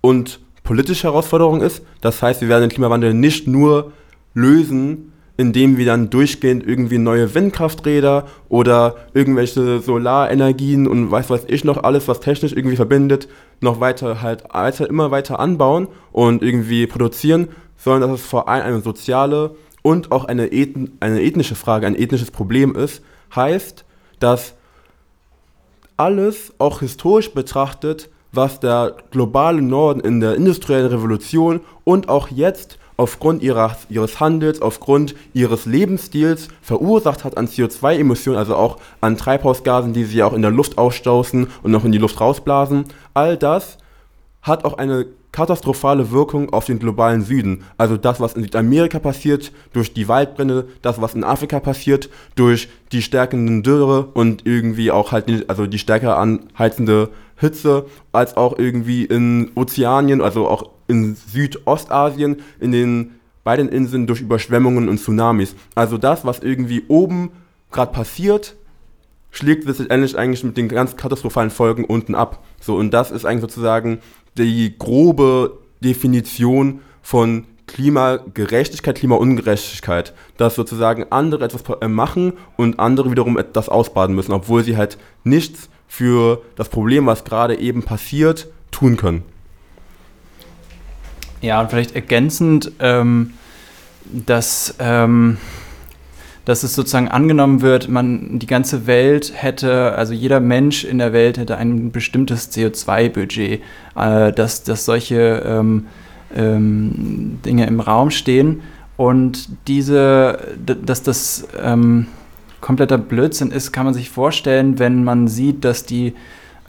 [0.00, 1.82] und politische Herausforderung ist.
[2.00, 3.92] Das heißt, wir werden den Klimawandel nicht nur
[4.34, 11.64] lösen, indem wir dann durchgehend irgendwie neue Windkrafträder oder irgendwelche Solarenergien und weiß was ich
[11.64, 13.28] noch alles, was technisch irgendwie verbindet,
[13.60, 18.66] noch weiter halt weiter, immer weiter anbauen und irgendwie produzieren, sondern dass es vor allem
[18.66, 23.02] eine soziale und auch eine, Eth eine ethnische Frage, ein ethnisches Problem ist,
[23.34, 23.84] heißt,
[24.20, 24.54] dass
[25.96, 32.78] alles auch historisch betrachtet, was der globale Norden in der industriellen Revolution und auch jetzt
[32.96, 39.92] aufgrund ihrer, ihres Handels, aufgrund ihres Lebensstils verursacht hat an CO2-Emissionen, also auch an Treibhausgasen,
[39.92, 42.84] die sie auch in der Luft ausstoßen und noch in die Luft rausblasen.
[43.14, 43.78] All das
[44.42, 47.64] hat auch eine katastrophale Wirkung auf den globalen Süden.
[47.76, 52.68] Also das, was in Südamerika passiert, durch die Waldbrände, das, was in Afrika passiert, durch
[52.92, 59.04] die stärkenden Dürre und irgendwie auch halt, also die stärker anheizende Hitze, als auch irgendwie
[59.04, 63.12] in Ozeanien, also auch in Südostasien, in den
[63.44, 65.54] beiden Inseln durch Überschwemmungen und Tsunamis.
[65.74, 67.30] Also das, was irgendwie oben
[67.70, 68.56] gerade passiert,
[69.30, 72.44] schlägt letztendlich eigentlich mit den ganz katastrophalen Folgen unten ab.
[72.60, 74.00] So, und das ist eigentlich sozusagen
[74.36, 83.38] die grobe Definition von Klimagerechtigkeit, Klimaungerechtigkeit, dass sozusagen andere etwas äh, machen und andere wiederum
[83.38, 88.96] etwas ausbaden müssen, obwohl sie halt nichts für das Problem, was gerade eben passiert, tun
[88.96, 89.22] können.
[91.40, 93.34] Ja, und vielleicht ergänzend, ähm,
[94.04, 95.38] dass, ähm,
[96.48, 101.12] dass es sozusagen angenommen wird, man die ganze Welt hätte, also jeder Mensch in der
[101.12, 103.60] Welt hätte ein bestimmtes CO2-Budget,
[103.94, 105.88] äh, dass, dass solche ähm,
[106.34, 108.62] ähm, Dinge im Raum stehen.
[108.96, 112.06] Und diese, dass das ähm,
[112.62, 116.14] kompletter Blödsinn ist, kann man sich vorstellen, wenn man sieht, dass die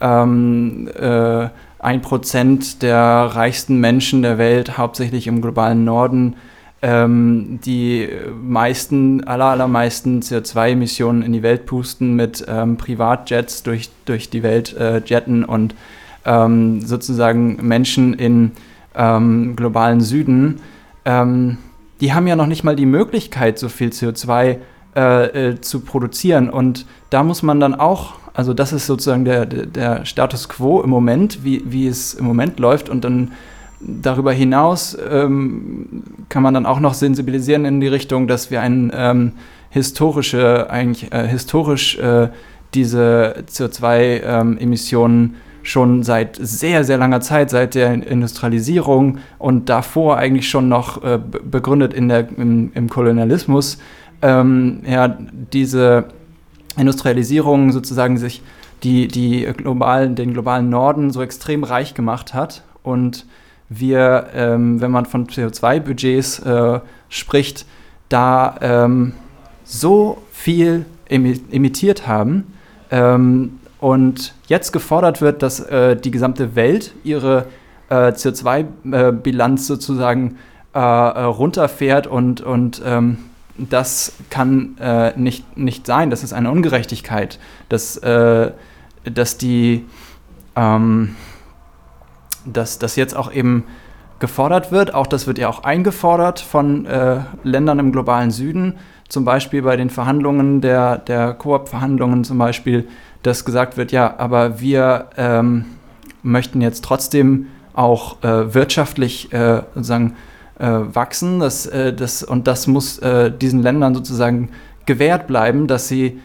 [0.02, 1.48] ähm, äh,
[1.80, 6.36] ein Prozent der reichsten Menschen der Welt, hauptsächlich im globalen Norden,
[6.82, 8.10] ähm, die
[8.42, 14.76] meisten, aller, allermeisten CO2-Emissionen in die Welt pusten mit ähm, Privatjets durch, durch die Welt
[14.78, 15.76] äh, jetten und
[16.26, 18.52] ähm, sozusagen Menschen in
[18.96, 20.62] ähm, globalen Süden,
[21.06, 21.58] ähm,
[22.02, 24.58] die haben ja noch nicht mal die Möglichkeit, so viel CO2
[24.96, 26.50] äh, äh, zu produzieren.
[26.50, 30.82] Und da muss man dann auch Also das ist sozusagen der, der, der Status quo
[30.82, 32.90] im Moment, wie, wie es im Moment läuft.
[32.90, 33.32] Und dann
[33.80, 38.92] darüber hinaus ähm, kann man dann auch noch sensibilisieren in die Richtung, dass wir ein
[38.94, 39.32] ähm,
[39.70, 42.30] historische, eigentlich äh, historisch äh,
[42.74, 50.50] diese CO2-Emissionen ähm, schon seit sehr, sehr langer Zeit, seit der Industrialisierung und davor eigentlich
[50.50, 53.78] schon noch äh, begründet in der, im, im Kolonialismus,
[54.22, 55.18] ähm, ja,
[55.54, 56.06] diese
[56.78, 58.42] Industrialisierung sozusagen sich
[58.84, 63.26] die, die globalen, den globalen Norden so extrem reich gemacht hat und
[63.70, 67.66] wir, ähm, wenn man von CO2-Budgets äh, spricht,
[68.10, 69.14] da ähm,
[69.64, 72.54] so viel emittiert haben
[72.92, 77.46] ähm, und jetzt gefordert wird, dass äh, die gesamte Welt ihre
[77.90, 80.38] äh, CO2-Bilanz sozusagen
[80.74, 80.82] äh, äh,
[81.24, 83.18] runterfährt und, und ähm,
[83.58, 86.10] das kann äh, nicht, nicht sein.
[86.10, 89.86] Das ist eine Ungerechtigkeit, dass, dass die
[90.56, 91.16] ähm,
[92.46, 93.66] dass das jetzt auch eben
[94.20, 94.94] gefordert wird.
[94.94, 98.76] Auch das wird ja auch eingefordert von äh, Ländern im globalen Süden,
[99.08, 102.88] zum Beispiel bei den Verhandlungen der, der Koop-Verhandlungen zum Beispiel,
[103.24, 105.66] dass gesagt wird, ja, aber wir ähm,
[106.22, 110.16] möchten jetzt trotzdem auch äh, wirtschaftlich äh, sozusagen
[110.60, 111.40] äh, wachsen.
[111.40, 114.50] Das, äh, das, und das muss äh, diesen Ländern sozusagen
[114.86, 116.20] gewährt bleiben, dass sie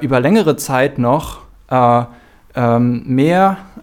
[0.00, 1.40] über längere Zeit noch
[2.56, 3.02] ähm,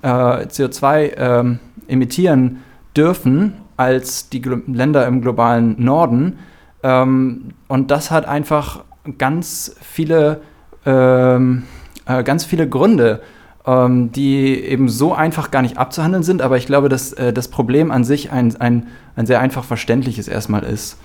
[0.03, 2.63] mehr CO2 ähm, emittieren
[2.95, 6.37] dürfen als die Glo Länder im globalen Norden.
[6.83, 8.83] Ähm, und das hat einfach
[9.17, 10.41] ganz viele,
[10.85, 11.63] ähm,
[12.05, 13.21] äh, ganz viele Gründe,
[13.65, 16.41] ähm, die eben so einfach gar nicht abzuhandeln sind.
[16.41, 20.27] Aber ich glaube, dass äh, das Problem an sich ein, ein, ein sehr einfach verständliches
[20.27, 20.97] erstmal ist.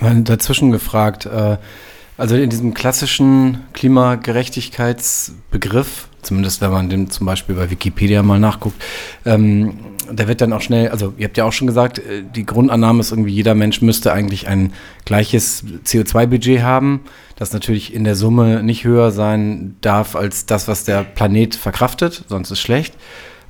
[0.00, 1.58] Mal dazwischen gefragt, äh,
[2.16, 8.80] also in diesem klassischen Klimagerechtigkeitsbegriff, zumindest wenn man den zum Beispiel bei Wikipedia mal nachguckt,
[9.24, 9.74] ähm,
[10.12, 13.00] da wird dann auch schnell, also ihr habt ja auch schon gesagt, äh, die Grundannahme
[13.00, 14.72] ist irgendwie, jeder Mensch müsste eigentlich ein
[15.04, 17.00] gleiches CO2-Budget haben,
[17.36, 22.24] das natürlich in der Summe nicht höher sein darf als das, was der Planet verkraftet,
[22.28, 22.94] sonst ist schlecht.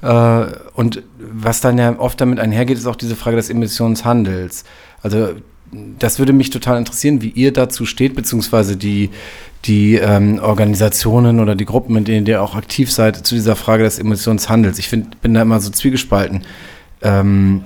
[0.02, 4.64] Äh, und was dann ja oft damit einhergeht, ist auch diese Frage des Emissionshandels.
[5.02, 5.30] Also
[5.72, 9.10] das würde mich total interessieren, wie ihr dazu steht, beziehungsweise die,
[9.66, 13.84] die ähm, Organisationen oder die Gruppen, in denen ihr auch aktiv seid, zu dieser Frage
[13.84, 14.78] des Emissionshandels.
[14.78, 16.42] Ich find, bin da immer so zwiegespalten.
[17.02, 17.62] Ähm,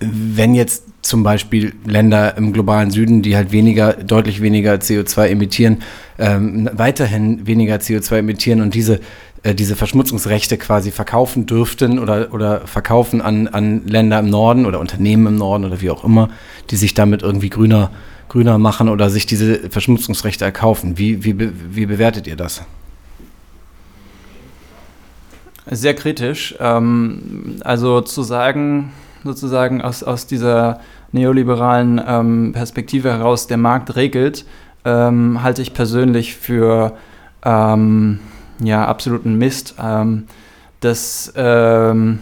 [0.00, 5.82] wenn jetzt zum Beispiel Länder im globalen Süden, die halt weniger, deutlich weniger CO2 emittieren,
[6.18, 9.00] ähm, weiterhin weniger CO2 emittieren und diese
[9.46, 14.80] äh, diese Verschmutzungsrechte quasi verkaufen dürften oder, oder verkaufen an, an Länder im Norden oder
[14.80, 16.30] Unternehmen im Norden oder wie auch immer,
[16.70, 17.92] die sich damit irgendwie grüner,
[18.28, 20.98] grüner machen oder sich diese Verschmutzungsrechte erkaufen.
[20.98, 22.62] Wie, wie, wie bewertet ihr das?
[25.68, 26.54] Sehr kritisch.
[26.60, 28.92] Ähm, also zu sagen,
[29.24, 30.80] sozusagen aus, aus dieser
[31.12, 34.44] neoliberalen ähm, Perspektive heraus, der Markt regelt,
[34.84, 36.96] ähm, halte ich persönlich für
[37.44, 38.20] ähm,
[38.60, 39.74] ja, absoluten Mist.
[39.82, 40.26] Ähm,
[40.80, 42.20] das, ähm,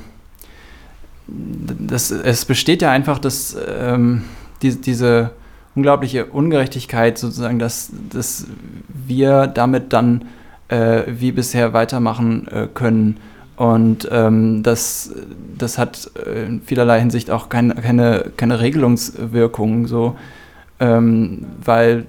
[1.26, 4.24] das, es besteht ja einfach dass ähm,
[4.62, 5.32] die, diese
[5.74, 8.46] unglaubliche Ungerechtigkeit sozusagen, dass, dass
[8.88, 10.26] wir damit dann
[10.68, 13.18] äh, wie bisher weitermachen äh, können.
[13.56, 15.12] Und ähm, das,
[15.56, 20.16] das hat äh, in vielerlei Hinsicht auch kein, keine, keine Regelungswirkung, so,
[20.80, 22.06] ähm, weil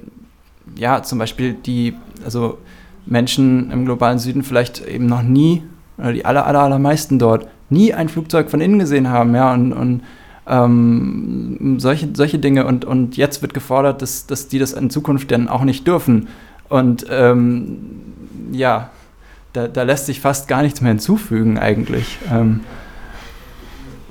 [0.75, 2.57] ja zum Beispiel die, also
[3.05, 5.63] Menschen im globalen Süden vielleicht eben noch nie,
[5.99, 9.73] oder die aller, aller, allermeisten dort, nie ein Flugzeug von innen gesehen haben, ja, und,
[9.73, 10.01] und
[10.47, 12.65] ähm, solche, solche Dinge.
[12.65, 16.27] Und, und jetzt wird gefordert, dass, dass die das in Zukunft dann auch nicht dürfen.
[16.69, 18.01] Und ähm,
[18.51, 18.89] ja,
[19.53, 22.17] da, da lässt sich fast gar nichts mehr hinzufügen eigentlich.
[22.31, 22.61] Ähm.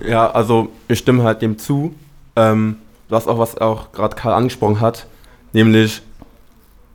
[0.07, 1.95] Ja, also ich stimme halt dem zu.
[2.37, 2.77] Ähm,
[3.09, 5.07] das auch, was auch gerade Karl angesprochen hat,
[5.53, 6.03] nämlich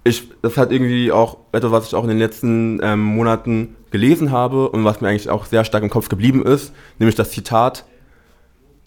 [0.04, 4.32] ich, das hat irgendwie auch etwas, was ich auch in den letzten ähm, Monaten gelesen
[4.32, 7.86] habe und was mir eigentlich auch sehr stark im Kopf geblieben ist, nämlich das Zitat,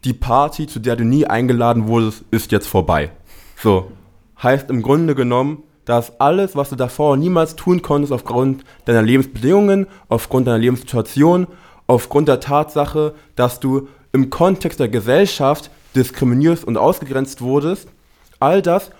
[0.04, 3.10] die Party, zu der du nie eingeladen wurdest, ist jetzt vorbei.
[3.56, 3.92] So,
[4.42, 9.86] heißt im Grunde genommen, dass alles, was du davor niemals tun konntest aufgrund deiner Lebensbedingungen,
[10.08, 11.46] aufgrund deiner Lebenssituation,
[11.86, 17.88] aufgrund der Tatsache, dass du im Kontext der Gesellschaft diskriminiert und ausgegrenzt wurdest,
[18.40, 18.90] all das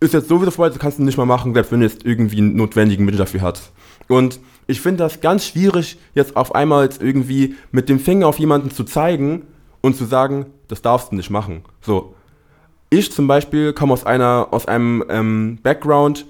[0.00, 2.38] ist jetzt sowieso vorbei, das kannst du nicht mal machen, selbst wenn du jetzt irgendwie
[2.38, 3.70] einen notwendigen Mittel dafür hast.
[4.08, 8.38] Und ich finde das ganz schwierig, jetzt auf einmal jetzt irgendwie mit dem Finger auf
[8.38, 9.46] jemanden zu zeigen
[9.82, 11.62] und zu sagen, das darfst du nicht machen.
[11.82, 12.14] So.
[12.88, 16.26] Ich zum Beispiel komme aus einer, aus einem ähm, Background,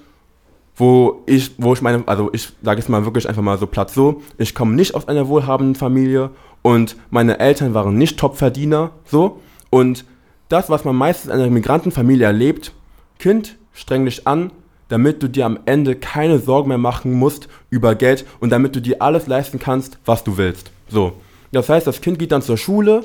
[0.75, 3.91] wo ich, wo ich meine, also ich sage jetzt mal wirklich einfach mal so platt
[3.91, 9.39] so, ich komme nicht aus einer wohlhabenden Familie und meine Eltern waren nicht Topverdiener, so.
[9.69, 10.05] Und
[10.49, 12.73] das, was man meistens in einer Migrantenfamilie erlebt,
[13.19, 14.51] Kind, streng dich an,
[14.87, 18.81] damit du dir am Ende keine Sorgen mehr machen musst über Geld und damit du
[18.81, 20.71] dir alles leisten kannst, was du willst.
[20.87, 21.13] So.
[21.51, 23.03] Das heißt, das Kind geht dann zur Schule,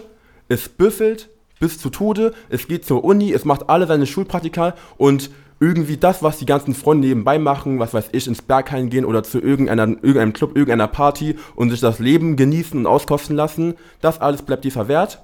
[0.49, 1.29] es büffelt
[1.61, 5.31] bis zu Tode, es geht zur Uni, es macht alle seine Schulpraktika und
[5.61, 9.25] irgendwie das, was die ganzen Freunde nebenbei machen, was weiß ich, ins Berghain gehen oder
[9.25, 14.21] zu irgendeiner, irgendeinem Club, irgendeiner Party und sich das Leben genießen und auskosten lassen, das
[14.21, 15.21] alles bleibt dir verwehrt,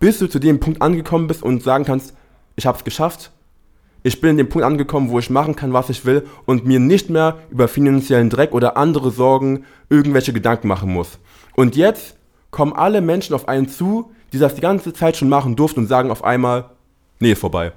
[0.00, 2.14] bis du zu dem Punkt angekommen bist und sagen kannst,
[2.56, 3.30] ich habe es geschafft,
[4.02, 6.80] ich bin in dem Punkt angekommen, wo ich machen kann, was ich will und mir
[6.80, 11.18] nicht mehr über finanziellen Dreck oder andere Sorgen irgendwelche Gedanken machen muss.
[11.54, 12.16] Und jetzt
[12.50, 15.86] kommen alle Menschen auf einen zu, die das die ganze Zeit schon machen durften und
[15.86, 16.70] sagen auf einmal,
[17.20, 17.72] nee, vorbei.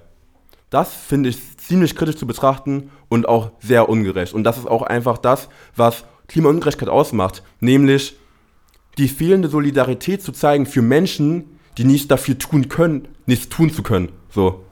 [0.70, 4.34] Das finde ich ziemlich kritisch zu betrachten und auch sehr ungerecht.
[4.34, 8.16] Und das ist auch einfach das, was Klimaungerechtigkeit ausmacht, nämlich
[8.98, 13.84] die fehlende Solidarität zu zeigen für Menschen, die nichts dafür tun können, nichts tun zu
[13.84, 14.10] können.
[14.30, 14.64] So.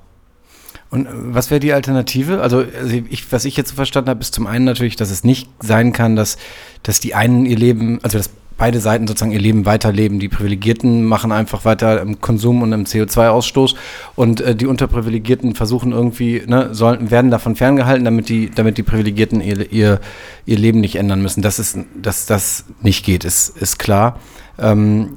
[0.89, 2.41] Und äh, was wäre die Alternative?
[2.41, 5.23] Also, also ich, was ich jetzt so verstanden habe, ist zum einen natürlich, dass es
[5.23, 6.37] nicht sein kann, dass,
[6.83, 8.29] dass die einen ihr Leben, also dass
[8.59, 10.19] beide Seiten sozusagen ihr Leben weiterleben.
[10.19, 13.75] Die Privilegierten machen einfach weiter im Konsum und im CO2-Ausstoß
[14.15, 18.83] und äh, die Unterprivilegierten versuchen irgendwie, ne, sollen, werden davon ferngehalten, damit die, damit die
[18.83, 19.99] Privilegierten ihr, ihr,
[20.45, 21.41] ihr Leben nicht ändern müssen.
[21.41, 24.19] Dass, es, dass das nicht geht, ist, ist klar.
[24.59, 25.15] Ähm,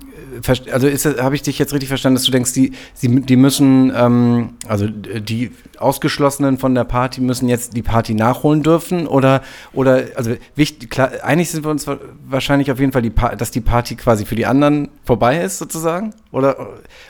[0.71, 0.89] also
[1.23, 4.87] habe ich dich jetzt richtig verstanden, dass du denkst, die, die, die müssen, ähm, also
[4.89, 9.43] die Ausgeschlossenen von der Party müssen jetzt die Party nachholen dürfen oder,
[9.73, 11.87] oder also wichtig, klar, einig sind wir uns
[12.29, 16.15] wahrscheinlich auf jeden Fall, die dass die Party quasi für die anderen vorbei ist sozusagen?
[16.31, 16.57] Oder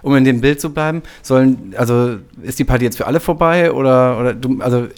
[0.02, 3.72] um in dem Bild zu bleiben, sollen, also ist die Party jetzt für alle vorbei
[3.72, 4.88] oder, oder du, also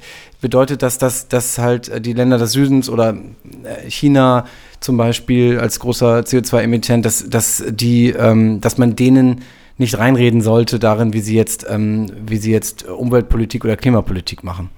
[0.44, 3.16] bedeutet das, dass, dass halt die Länder des Südens oder
[3.64, 4.44] äh, China
[4.84, 9.40] zum Beispiel als großer CO2-Emittent, dass, dass, ähm, dass man denen
[9.78, 14.68] nicht reinreden sollte darin, wie sie jetzt, ähm, wie sie jetzt Umweltpolitik oder Klimapolitik machen.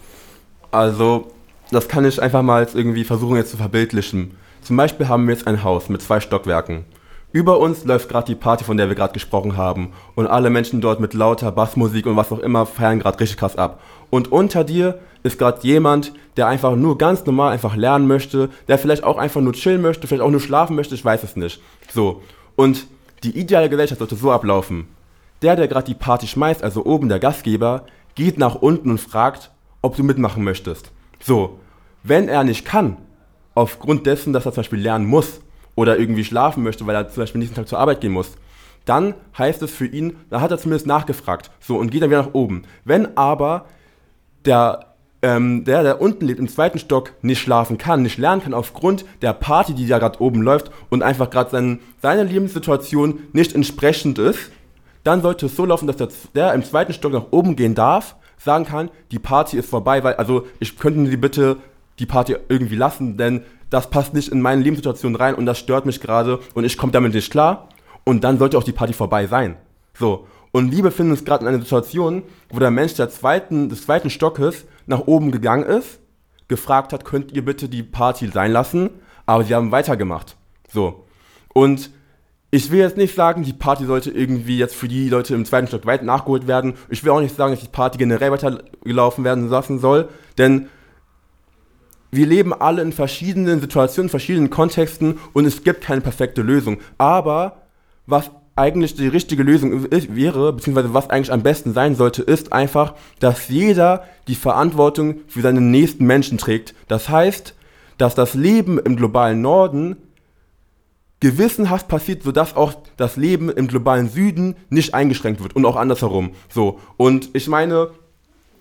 [0.70, 1.32] Also,
[1.72, 4.36] das kann ich einfach mal irgendwie versuchen jetzt zu verbildlichen.
[4.62, 6.84] Zum Beispiel haben wir jetzt ein Haus mit zwei Stockwerken.
[7.32, 9.92] Über uns läuft gerade die Party, von der wir gerade gesprochen haben.
[10.14, 13.56] Und alle Menschen dort mit lauter Bassmusik und was auch immer feiern gerade richtig krass
[13.56, 13.80] ab.
[14.10, 18.78] Und unter dir ist gerade jemand, der einfach nur ganz normal einfach lernen möchte, der
[18.78, 21.60] vielleicht auch einfach nur chillen möchte, vielleicht auch nur schlafen möchte, ich weiß es nicht.
[21.92, 22.22] So.
[22.54, 22.86] Und
[23.24, 24.88] die ideale Gesellschaft sollte so ablaufen.
[25.42, 29.50] Der, der gerade die Party schmeißt, also oben der Gastgeber, geht nach unten und fragt,
[29.82, 30.92] ob du mitmachen möchtest.
[31.20, 31.58] So.
[32.02, 32.98] Wenn er nicht kann,
[33.54, 35.40] aufgrund dessen, dass er zum Beispiel lernen muss
[35.74, 38.36] oder irgendwie schlafen möchte, weil er zum Beispiel nächsten Tag zur Arbeit gehen muss,
[38.84, 41.50] dann heißt es für ihn, da hat er zumindest nachgefragt.
[41.58, 42.62] So, und geht dann wieder nach oben.
[42.84, 43.66] Wenn aber
[44.46, 44.86] der,
[45.22, 49.04] ähm, der, der unten lebt, im zweiten Stock, nicht schlafen kann, nicht lernen kann, aufgrund
[49.22, 54.18] der Party, die da gerade oben läuft und einfach gerade sein, seine Lebenssituation nicht entsprechend
[54.18, 54.50] ist,
[55.04, 58.16] dann sollte es so laufen, dass der, der im zweiten Stock nach oben gehen darf,
[58.38, 61.56] sagen kann, die Party ist vorbei, weil, also ich könnten Sie bitte
[61.98, 65.86] die Party irgendwie lassen, denn das passt nicht in meine Lebenssituation rein und das stört
[65.86, 67.68] mich gerade und ich komme damit nicht klar.
[68.04, 69.56] Und dann sollte auch die Party vorbei sein.
[69.98, 70.26] So.
[70.56, 74.08] Und wir befinden uns gerade in einer Situation, wo der Mensch der zweiten, des zweiten
[74.08, 76.00] Stockes nach oben gegangen ist,
[76.48, 78.88] gefragt hat, könnt ihr bitte die Party sein lassen,
[79.26, 80.38] aber sie haben weitergemacht.
[80.72, 81.04] So.
[81.52, 81.90] Und
[82.50, 85.66] ich will jetzt nicht sagen, die Party sollte irgendwie jetzt für die Leute im zweiten
[85.66, 86.72] Stock weit nachgeholt werden.
[86.88, 90.70] Ich will auch nicht sagen, dass die Party generell weitergelaufen werden lassen soll, denn
[92.10, 96.78] wir leben alle in verschiedenen Situationen, in verschiedenen Kontexten und es gibt keine perfekte Lösung.
[96.96, 97.66] Aber
[98.06, 102.52] was eigentlich die richtige Lösung ist, wäre, beziehungsweise was eigentlich am besten sein sollte, ist
[102.52, 106.74] einfach, dass jeder die Verantwortung für seinen nächsten Menschen trägt.
[106.88, 107.54] Das heißt,
[107.98, 109.96] dass das Leben im globalen Norden
[111.20, 116.32] gewissenhaft passiert, sodass auch das Leben im globalen Süden nicht eingeschränkt wird und auch andersherum.
[116.48, 116.80] So.
[116.96, 117.90] Und ich meine,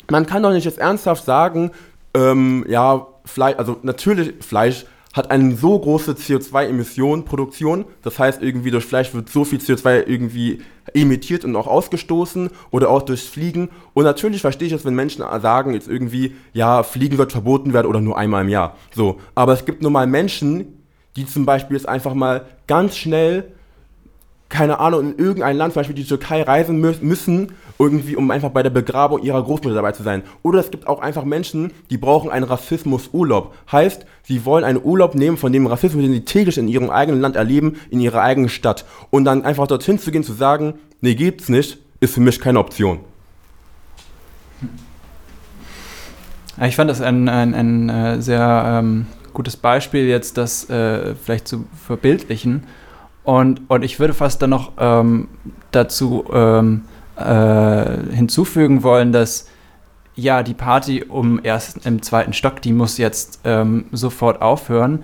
[0.09, 1.71] man kann doch nicht jetzt ernsthaft sagen,
[2.13, 4.85] ähm, ja, Fleisch, also natürlich Fleisch
[5.15, 10.05] hat eine so große CO2-Emission, Produktion, das heißt irgendwie durch Fleisch wird so viel CO2
[10.05, 10.61] irgendwie
[10.93, 13.69] emittiert und auch ausgestoßen oder auch durchs Fliegen.
[13.93, 17.87] Und natürlich verstehe ich es, wenn Menschen sagen jetzt irgendwie, ja, Fliegen wird verboten werden
[17.87, 20.83] oder nur einmal im Jahr, so, aber es gibt nun mal Menschen,
[21.15, 23.53] die zum Beispiel jetzt einfach mal ganz schnell
[24.49, 28.51] keine Ahnung, in irgendein Land, zum Beispiel die Türkei, reisen mü müssen, irgendwie, um einfach
[28.51, 30.23] bei der Begrabung ihrer Großmutter dabei zu sein.
[30.43, 33.53] Oder es gibt auch einfach Menschen, die brauchen einen Rassismusurlaub.
[33.71, 37.21] Heißt, sie wollen einen Urlaub nehmen von dem Rassismus, den sie täglich in ihrem eigenen
[37.21, 38.85] Land erleben, in ihrer eigenen Stadt.
[39.09, 42.59] Und dann einfach dorthin zu gehen, zu sagen, nee, gibt's nicht, ist für mich keine
[42.59, 42.99] Option.
[46.61, 51.47] ich fand das ein, ein, ein äh, sehr ähm, gutes Beispiel, jetzt das äh, vielleicht
[51.47, 52.63] zu verbildlichen.
[53.25, 55.27] Und, und ich würde fast dann noch ähm,
[55.71, 56.83] dazu ähm,
[57.17, 59.47] äh, hinzufügen wollen, dass
[60.15, 65.03] ja, die Party um erst im zweiten Stock, die muss jetzt ähm, sofort aufhören.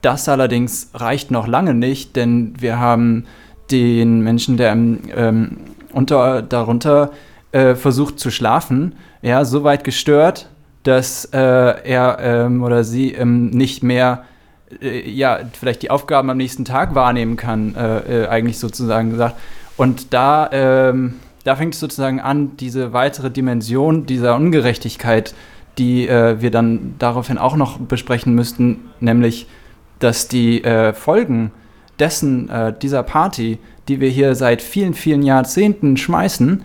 [0.00, 3.24] Das allerdings reicht noch lange nicht, denn wir haben
[3.70, 5.58] den Menschen, der ähm,
[5.92, 7.10] unter, darunter
[7.52, 10.48] äh, versucht zu schlafen, ja, so weit gestört,
[10.84, 14.24] dass äh, er ähm, oder sie ähm, nicht mehr
[14.80, 19.36] äh, ja, vielleicht die Aufgaben am nächsten Tag wahrnehmen kann, äh, äh, eigentlich sozusagen gesagt.
[19.76, 25.34] Und da, ähm, da fängt es sozusagen an, diese weitere Dimension dieser Ungerechtigkeit,
[25.78, 29.46] die äh, wir dann daraufhin auch noch besprechen müssten, nämlich,
[30.00, 31.52] dass die äh, Folgen
[31.98, 36.62] dessen, äh, dieser Party, die wir hier seit vielen, vielen Jahrzehnten schmeißen,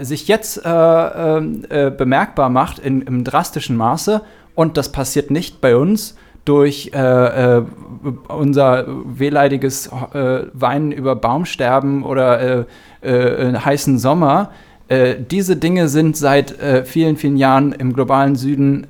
[0.00, 4.22] sich jetzt bemerkbar macht in, im drastischen Maße.
[4.56, 7.62] Und das passiert nicht bei uns, durch äh, äh,
[8.28, 12.66] unser wehleidiges äh, Weinen über Baumsterben oder
[13.02, 14.50] äh, äh, heißen Sommer.
[14.88, 18.86] Äh, diese Dinge sind seit vielen, vielen Jahren im globalen Süden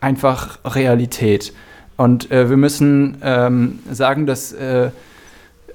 [0.00, 1.52] einfach Realität.
[1.96, 4.54] Und wir müssen ähm, sagen, dass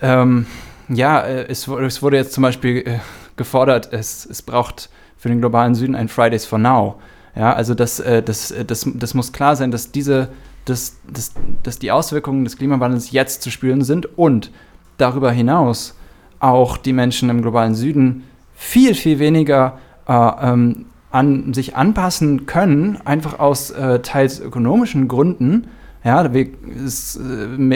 [0.01, 0.45] ähm,
[0.87, 2.99] ja, es, es, wurde jetzt zum Beispiel
[3.35, 6.95] gefordert, es, es braucht für den globalen Süden ein Fridays for Now.
[7.35, 10.29] Ja, also das, das, das, das muss klar sein, dass diese
[10.65, 11.33] dass, dass,
[11.63, 14.51] dass die Auswirkungen des Klimawandels jetzt zu spüren sind und
[14.97, 15.95] darüber hinaus
[16.39, 22.97] auch die Menschen im globalen Süden viel, viel weniger äh, ähm, an sich anpassen können,
[23.05, 25.67] einfach aus äh, teils ökonomischen Gründen.
[26.03, 26.49] Ja, äh,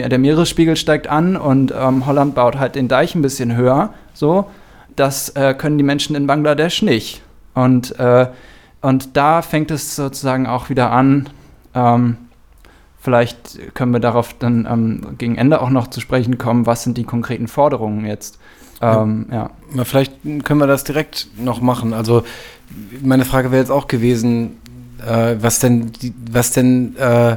[0.08, 3.94] der Meeresspiegel steigt an und ähm, Holland baut halt den Deich ein bisschen höher.
[4.12, 4.50] So,
[4.96, 7.22] das äh, können die Menschen in Bangladesch nicht.
[7.54, 8.26] Und, äh,
[8.80, 11.28] und da fängt es sozusagen auch wieder an,
[11.74, 12.16] ähm,
[13.00, 16.98] Vielleicht können wir darauf dann ähm, gegen Ende auch noch zu sprechen kommen, was sind
[16.98, 18.38] die konkreten Forderungen jetzt.
[18.80, 19.50] Ähm, ja.
[19.74, 19.84] ja.
[19.84, 21.92] Vielleicht können wir das direkt noch machen.
[21.92, 22.24] Also
[23.00, 24.58] meine Frage wäre jetzt auch gewesen,
[25.06, 27.36] äh, was denn, die, was denn äh,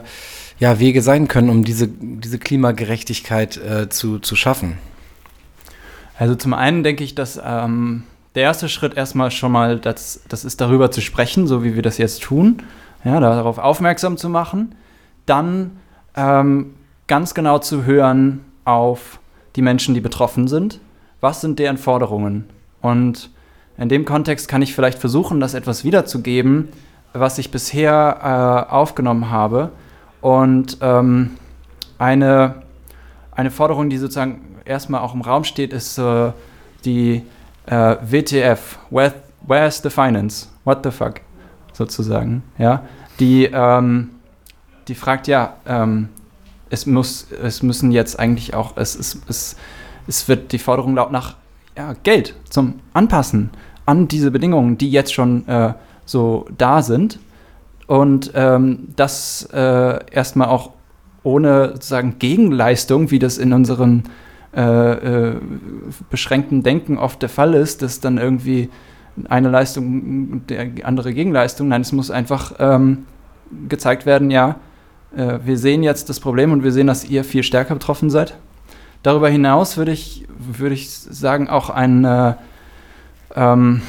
[0.59, 4.77] ja, Wege sein können, um diese, diese Klimagerechtigkeit äh, zu, zu schaffen.
[6.17, 8.03] Also zum einen denke ich, dass ähm,
[8.33, 11.81] der erste Schritt erstmal schon mal, das, das ist darüber zu sprechen, so wie wir
[11.81, 12.63] das jetzt tun,
[13.03, 14.75] ja, darauf aufmerksam zu machen
[15.25, 15.79] dann
[16.15, 16.73] ähm,
[17.07, 19.19] ganz genau zu hören auf
[19.55, 20.79] die Menschen, die betroffen sind.
[21.19, 22.49] Was sind deren Forderungen?
[22.81, 23.29] Und
[23.77, 26.69] in dem Kontext kann ich vielleicht versuchen, das etwas wiederzugeben,
[27.13, 29.71] was ich bisher äh, aufgenommen habe.
[30.21, 31.31] Und ähm,
[31.97, 32.61] eine,
[33.31, 36.31] eine Forderung, die sozusagen erstmal auch im Raum steht, ist äh,
[36.85, 37.23] die
[37.65, 39.13] äh, WTF, where,
[39.45, 40.47] Where's the Finance?
[40.65, 41.21] What the fuck?
[41.73, 42.43] Sozusagen.
[42.57, 42.83] Ja?
[43.19, 44.11] Die ähm,
[44.87, 46.09] die fragt, ja, ähm,
[46.69, 49.55] es, muss, es müssen jetzt eigentlich auch, es, es, es,
[50.07, 51.35] es wird die Forderung laut nach
[51.77, 53.49] ja, Geld zum Anpassen
[53.85, 55.73] an diese Bedingungen, die jetzt schon äh,
[56.05, 57.19] so da sind.
[57.87, 60.71] Und ähm, das äh, erstmal auch
[61.23, 64.03] ohne sozusagen Gegenleistung, wie das in unserem
[64.55, 65.35] äh, äh,
[66.09, 68.69] beschränkten Denken oft der Fall ist, dass dann irgendwie
[69.29, 71.67] eine Leistung, der andere Gegenleistung.
[71.67, 73.05] Nein, es muss einfach ähm,
[73.67, 74.55] gezeigt werden, ja,
[75.15, 78.35] äh, wir sehen jetzt das Problem und wir sehen, dass ihr viel stärker betroffen seid.
[79.03, 82.33] Darüber hinaus würde ich, würde ich sagen, auch ein, äh,
[83.35, 83.81] ähm,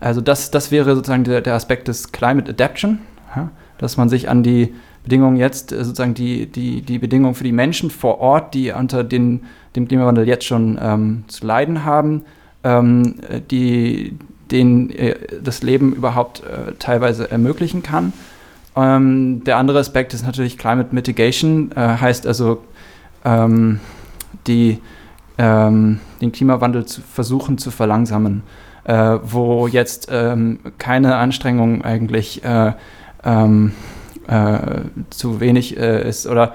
[0.00, 2.98] also das, das wäre sozusagen der, der Aspekt des Climate Adaption,
[3.36, 3.50] ja?
[3.78, 4.74] dass man sich an die
[5.04, 9.04] Bedingungen jetzt, äh, sozusagen die, die, die Bedingungen für die Menschen vor Ort, die unter
[9.04, 9.42] den,
[9.76, 12.22] dem Klimawandel jetzt schon ähm, zu leiden haben,
[12.64, 13.16] ähm,
[13.50, 14.16] die,
[14.50, 18.12] denen äh, das Leben überhaupt äh, teilweise ermöglichen kann.
[18.74, 22.62] Ähm, der andere Aspekt ist natürlich Climate Mitigation, äh, heißt also
[23.24, 23.80] ähm,
[24.46, 24.78] die,
[25.38, 28.42] ähm, den Klimawandel zu versuchen zu verlangsamen,
[28.84, 32.72] äh, wo jetzt ähm, keine Anstrengung eigentlich äh,
[33.24, 33.72] ähm,
[34.26, 34.58] äh,
[35.10, 36.54] zu wenig äh, ist oder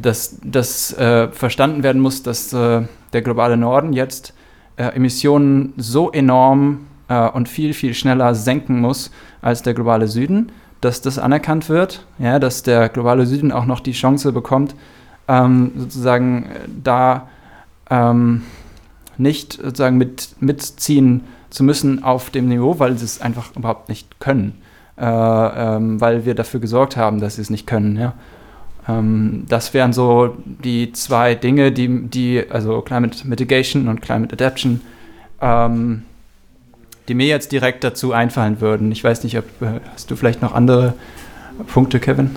[0.00, 4.34] dass das äh, verstanden werden muss, dass der globale Norden jetzt
[4.76, 6.86] Emissionen so enorm
[7.32, 9.10] und viel, viel schneller senken muss
[9.42, 10.52] als der globale Süden
[10.86, 14.74] dass das anerkannt wird, ja, dass der globale Süden auch noch die Chance bekommt,
[15.26, 16.46] ähm, sozusagen
[16.82, 17.28] da
[17.90, 18.42] ähm,
[19.18, 24.20] nicht sozusagen mit, mitziehen zu müssen auf dem Niveau, weil sie es einfach überhaupt nicht
[24.20, 24.62] können,
[24.96, 27.96] äh, ähm, weil wir dafür gesorgt haben, dass sie es nicht können.
[27.96, 28.14] Ja.
[28.88, 34.80] Ähm, das wären so die zwei Dinge, die, die also Climate Mitigation und Climate Adaption,
[35.40, 36.02] ähm,
[37.08, 38.90] die mir jetzt direkt dazu einfallen würden.
[38.92, 40.94] Ich weiß nicht, ob äh, hast du vielleicht noch andere
[41.72, 42.36] Punkte, Kevin?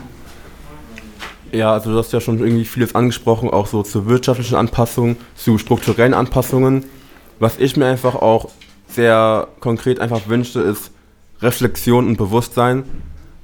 [1.51, 5.57] Ja, also du hast ja schon irgendwie vieles angesprochen, auch so zu wirtschaftlichen Anpassungen, zu
[5.57, 6.85] strukturellen Anpassungen.
[7.39, 8.49] Was ich mir einfach auch
[8.87, 10.91] sehr konkret einfach wünschte, ist
[11.41, 12.83] Reflexion und Bewusstsein.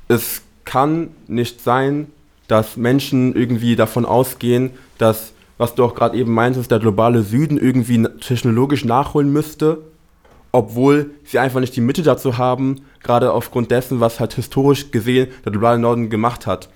[0.08, 2.08] Es kann nicht sein,
[2.48, 7.58] dass Menschen irgendwie davon ausgehen, dass, was du auch gerade eben meintest, der globale Süden
[7.58, 9.80] irgendwie technologisch nachholen müsste,
[10.56, 15.28] obwohl sie einfach nicht die Mitte dazu haben, gerade aufgrund dessen, was halt historisch gesehen
[15.44, 16.70] der globale Norden gemacht hat.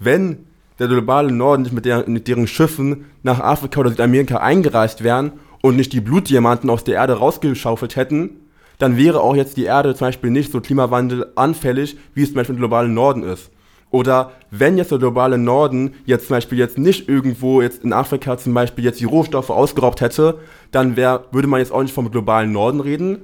[0.00, 0.46] Wenn
[0.80, 5.32] der globale Norden nicht mit, der, mit deren Schiffen nach Afrika oder Südamerika eingereist wären
[5.62, 8.30] und nicht die Blutdiamanten aus der Erde rausgeschaufelt hätten,
[8.78, 12.56] dann wäre auch jetzt die Erde zum Beispiel nicht so klimawandelanfällig, wie es zum Beispiel
[12.56, 13.50] im globalen Norden ist.
[13.90, 18.38] Oder wenn jetzt der globale Norden jetzt zum Beispiel jetzt nicht irgendwo jetzt in Afrika
[18.38, 20.38] zum Beispiel jetzt die Rohstoffe ausgeraubt hätte,
[20.70, 23.18] dann wär, würde man jetzt auch nicht vom globalen Norden reden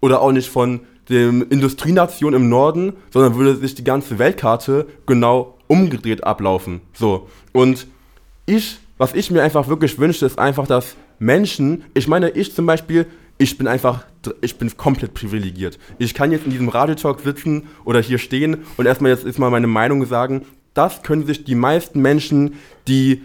[0.00, 5.58] oder auch nicht von dem Industrienation im Norden, sondern würde sich die ganze Weltkarte genau
[5.66, 6.80] umgedreht ablaufen.
[6.92, 7.28] So.
[7.52, 7.86] Und
[8.46, 12.66] ich, was ich mir einfach wirklich wünsche, ist einfach, dass Menschen, ich meine, ich zum
[12.66, 13.06] Beispiel,
[13.40, 14.04] ich bin einfach,
[14.42, 15.78] ich bin komplett privilegiert.
[15.96, 19.50] Ich kann jetzt in diesem Radiotalk sitzen oder hier stehen und erstmal jetzt ist mal
[19.50, 23.22] meine Meinung sagen, das können sich die meisten Menschen, die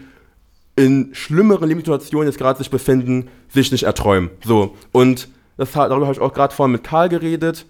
[0.74, 4.30] in schlimmeren Lebenssituationen jetzt gerade sich befinden, sich nicht erträumen.
[4.42, 4.74] So.
[4.90, 7.66] Und das, darüber habe ich auch gerade vorhin mit Karl geredet.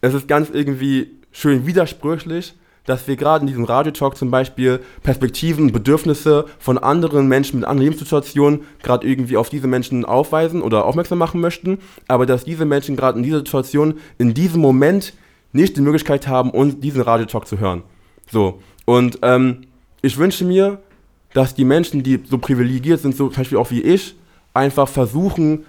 [0.00, 2.54] Es ist ganz irgendwie schön widersprüchlich,
[2.86, 7.88] dass wir gerade in diesem Radiotalk zum Beispiel Perspektiven, Bedürfnisse von anderen Menschen mit anderen
[7.88, 11.78] Lebenssituationen gerade irgendwie auf diese Menschen aufweisen oder aufmerksam machen möchten,
[12.08, 15.14] aber dass diese Menschen gerade in dieser Situation, in diesem Moment
[15.52, 17.82] nicht die Möglichkeit haben, uns diesen Radiotalk zu hören.
[18.30, 18.60] So.
[18.84, 19.62] Und ähm,
[20.02, 20.78] ich wünsche mir,
[21.32, 24.14] dass die Menschen, die so privilegiert sind, so zum Beispiel auch wie ich,
[24.52, 25.64] einfach versuchen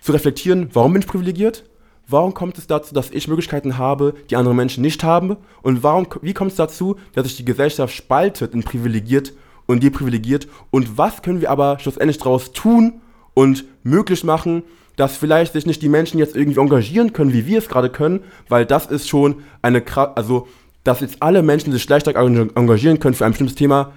[0.00, 1.64] zu reflektieren, warum bin ich privilegiert?
[2.06, 5.36] Warum kommt es dazu, dass ich Möglichkeiten habe, die andere Menschen nicht haben?
[5.62, 9.32] Und warum, wie kommt es dazu, dass sich die Gesellschaft spaltet in privilegiert
[9.66, 10.46] und deprivilegiert?
[10.70, 13.00] Und was können wir aber schlussendlich daraus tun
[13.32, 14.62] und möglich machen,
[14.96, 18.20] dass vielleicht sich nicht die Menschen jetzt irgendwie engagieren können, wie wir es gerade können,
[18.48, 19.82] weil das ist schon eine,
[20.14, 20.46] also,
[20.84, 23.92] dass jetzt alle Menschen sich gleich engagieren können für ein bestimmtes Thema,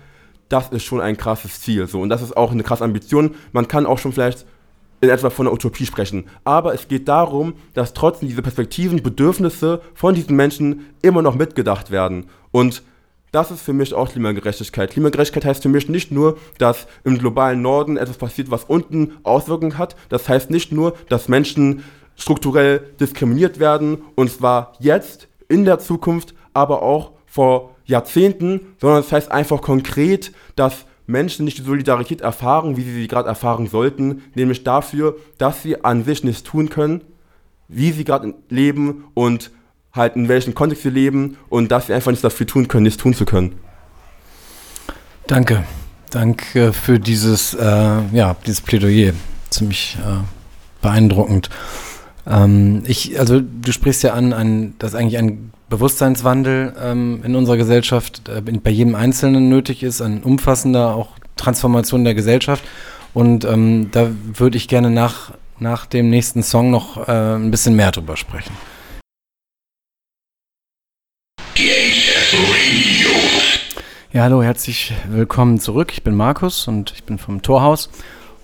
[0.50, 1.88] das ist schon ein krasses Ziel.
[1.88, 2.00] So.
[2.00, 3.36] Und das ist auch eine krasse Ambition.
[3.52, 4.46] Man kann auch schon vielleicht
[5.02, 6.26] in etwa von einer Utopie sprechen.
[6.44, 11.92] Aber es geht darum, dass trotzdem diese Perspektiven, Bedürfnisse von diesen Menschen immer noch mitgedacht
[11.92, 12.26] werden.
[12.52, 12.84] Und
[13.32, 14.92] das ist für mich auch Klimagerechtigkeit.
[14.92, 19.78] Klimagerechtigkeit heißt für mich nicht nur, dass im globalen Norden etwas passiert, was unten Auswirkungen
[19.78, 19.96] hat.
[20.10, 21.84] Das heißt nicht nur, dass Menschen
[22.16, 29.06] strukturell diskriminiert werden, und zwar jetzt, in der Zukunft, aber auch vor Jahrzehnten, sondern es
[29.06, 33.68] das heißt einfach konkret, dass Menschen nicht die Solidarität erfahren, wie sie sie gerade erfahren
[33.68, 37.02] sollten, nämlich dafür, dass sie an sich nichts tun können,
[37.68, 39.52] wie sie gerade leben und
[39.94, 43.02] halt in welchem Kontext sie leben und dass sie einfach nichts dafür tun können, nichts
[43.02, 43.56] tun zu können.
[45.26, 45.64] Danke.
[46.10, 49.14] Danke für dieses, äh, ja, dieses Plädoyer.
[49.50, 50.24] Ziemlich äh,
[50.82, 51.50] beeindruckend.
[52.26, 57.58] Ähm, ich, also du sprichst ja an, an dass eigentlich ein Bewusstseinswandel ähm, in unserer
[57.58, 62.64] Gesellschaft äh, bei jedem Einzelnen nötig ist, ein umfassender auch Transformation der Gesellschaft.
[63.14, 67.76] Und ähm, da würde ich gerne nach, nach dem nächsten Song noch äh, ein bisschen
[67.76, 68.56] mehr drüber sprechen.
[74.14, 75.92] Ja, hallo, herzlich willkommen zurück.
[75.92, 77.90] Ich bin Markus und ich bin vom Torhaus.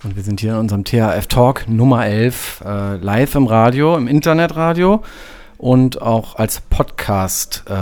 [0.04, 4.08] Und wir sind hier in unserem THF Talk Nummer 11 äh, live im Radio, im
[4.08, 5.02] Internetradio
[5.64, 7.74] und auch als Podcast äh,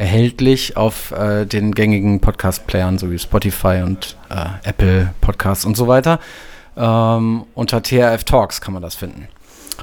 [0.00, 6.20] erhältlich auf äh, den gängigen Podcast-Playern sowie Spotify und äh, Apple Podcasts und so weiter.
[6.76, 9.26] Ähm, unter THF Talks kann man das finden.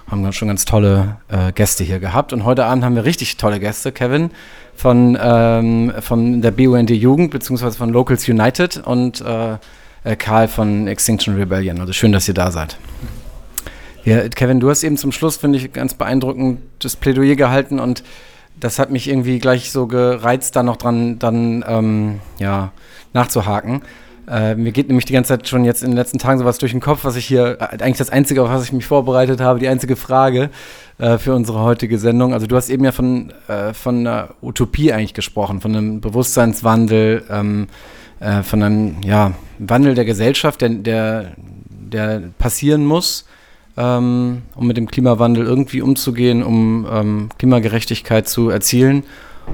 [0.09, 3.35] Haben wir schon ganz tolle äh, Gäste hier gehabt und heute Abend haben wir richtig
[3.35, 3.91] tolle Gäste.
[3.91, 4.31] Kevin
[4.73, 9.57] von, ähm, von der BUND Jugend beziehungsweise von Locals United und äh,
[10.05, 11.81] äh, Karl von Extinction Rebellion.
[11.81, 12.77] Also schön, dass ihr da seid.
[14.03, 18.03] Ja, Kevin, du hast eben zum Schluss, finde ich, ganz beeindruckend das Plädoyer gehalten und
[18.59, 22.71] das hat mich irgendwie gleich so gereizt, da noch dran dann ähm, ja,
[23.13, 23.81] nachzuhaken.
[24.27, 26.71] Äh, mir geht nämlich die ganze Zeit schon jetzt in den letzten Tagen sowas durch
[26.71, 29.67] den Kopf, was ich hier, eigentlich das Einzige, auf was ich mich vorbereitet habe, die
[29.67, 30.49] einzige Frage
[30.97, 32.33] äh, für unsere heutige Sendung.
[32.33, 37.23] Also du hast eben ja von, äh, von einer Utopie eigentlich gesprochen, von einem Bewusstseinswandel,
[37.29, 37.67] ähm,
[38.19, 41.31] äh, von einem ja, Wandel der Gesellschaft, der, der,
[41.69, 43.25] der passieren muss
[43.75, 49.03] um mit dem Klimawandel irgendwie umzugehen, um ähm, Klimagerechtigkeit zu erzielen.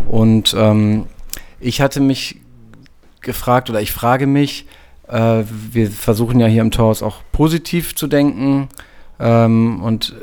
[0.09, 1.05] Und ähm,
[1.59, 2.39] ich hatte mich
[3.21, 4.65] gefragt oder ich frage mich,
[5.07, 8.69] äh, wir versuchen ja hier im Torhaus auch positiv zu denken
[9.19, 10.15] ähm, und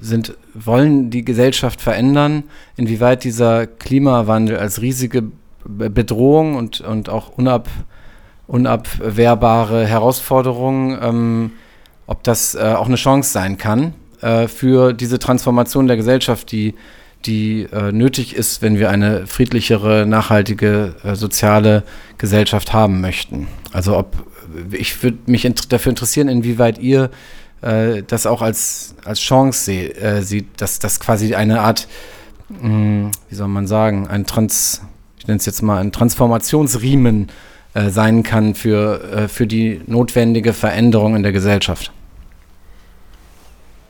[0.00, 2.44] sind wollen die Gesellschaft verändern,
[2.76, 5.24] inwieweit dieser Klimawandel als riesige
[5.64, 7.68] Bedrohung und, und auch unab,
[8.46, 11.52] unabwehrbare Herausforderung, ähm,
[12.06, 16.74] ob das äh, auch eine Chance sein kann äh, für diese Transformation der Gesellschaft, die,
[17.24, 21.84] die äh, nötig ist, wenn wir eine friedlichere, nachhaltige, äh, soziale
[22.18, 23.48] Gesellschaft haben möchten.
[23.72, 24.16] Also ob
[24.70, 27.10] ich würde mich int dafür interessieren, inwieweit ihr
[27.62, 31.88] äh, das auch als, als Chance seh, äh, sieht, dass das quasi eine Art,
[32.48, 34.82] mh, hm, wie soll man sagen, ein Trans,
[35.18, 37.32] ich nenne es jetzt mal ein Transformationsriemen äh,
[37.90, 41.92] sein kann für, äh, für die notwendige Veränderung in der Gesellschaft.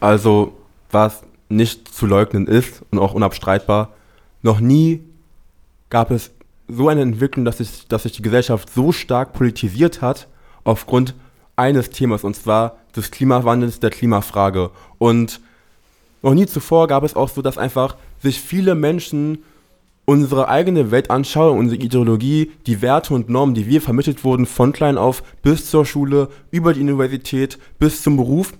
[0.00, 0.56] Also,
[0.90, 3.90] was nicht zu leugnen ist und auch unabstreitbar,
[4.42, 5.00] noch nie
[5.90, 6.30] gab es
[6.68, 10.26] so eine Entwicklung, dass sich, dass sich die Gesellschaft so stark politisiert hat,
[10.64, 11.14] aufgrund
[11.56, 14.70] eines Themas, und zwar des Klimawandels, der Klimafrage.
[14.98, 15.40] Und
[16.22, 19.44] noch nie zuvor gab es auch so, dass einfach sich viele Menschen
[20.12, 24.98] unsere eigene Weltanschauung, unsere Ideologie, die Werte und Normen, die wir vermittelt wurden, von klein
[24.98, 28.52] auf bis zur Schule, über die Universität, bis zum Beruf,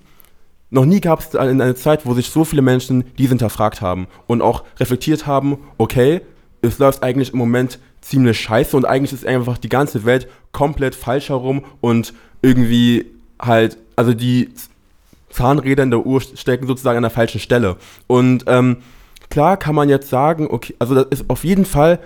[0.71, 4.41] noch nie gab es eine Zeit, wo sich so viele Menschen diese hinterfragt haben und
[4.41, 6.21] auch reflektiert haben, okay,
[6.63, 10.95] es läuft eigentlich im Moment ziemlich scheiße und eigentlich ist einfach die ganze Welt komplett
[10.95, 13.05] falsch herum und irgendwie
[13.39, 14.49] halt, also die
[15.29, 17.77] Zahnräder in der Uhr stecken sozusagen an der falschen Stelle.
[18.07, 18.77] Und ähm,
[19.33, 21.99] klar kann man jetzt sagen, okay, also das ist auf jeden Fall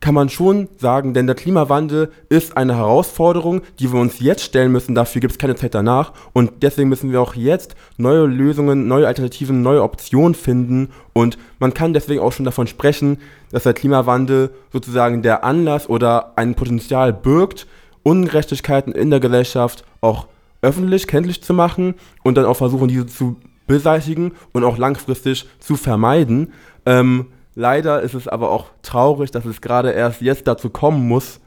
[0.00, 4.72] kann man schon sagen, denn der Klimawandel ist eine Herausforderung, die wir uns jetzt stellen
[4.72, 4.96] müssen.
[4.96, 6.12] Dafür gibt es keine Zeit danach.
[6.32, 10.88] Und deswegen müssen wir auch jetzt neue Lösungen, neue Alternativen, neue Optionen finden.
[11.12, 13.18] Und man kann deswegen auch schon davon sprechen,
[13.52, 17.66] dass der Klimawandel sozusagen der Anlass oder ein Potenzial birgt,
[18.02, 20.26] Ungerechtigkeiten in der Gesellschaft auch
[20.62, 21.94] öffentlich kenntlich zu machen
[22.24, 23.36] und dann auch versuchen, diese zu
[23.70, 26.52] beseitigen und auch langfristig zu vermeiden.
[26.86, 31.40] Ähm, Leider ist es aber auch traurig, dass es gerade erst jetzt dazu kommen muss,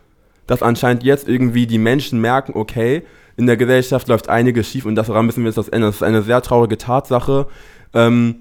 [0.48, 3.04] dass anscheinend jetzt irgendwie die Menschen merken, okay,
[3.38, 5.90] in der Gesellschaft läuft einiges schief und daran müssen wir jetzt das ändern.
[5.90, 7.48] Das ist eine sehr traurige Tatsache.
[7.94, 8.36] Ähm,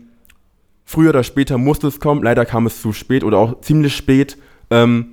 [0.84, 4.36] früher oder später musste es kommen, leider kam es zu spät oder auch ziemlich spät.
[4.70, 5.11] Ähm,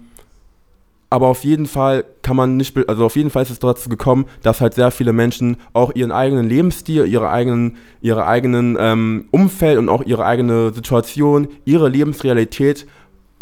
[1.10, 4.26] aber auf jeden Fall kann man nicht, also auf jeden Fall ist es dazu gekommen,
[4.44, 9.80] dass halt sehr viele Menschen auch ihren eigenen Lebensstil, ihre eigenen, ihre eigenen ähm, Umfeld
[9.80, 12.86] und auch ihre eigene Situation, ihre Lebensrealität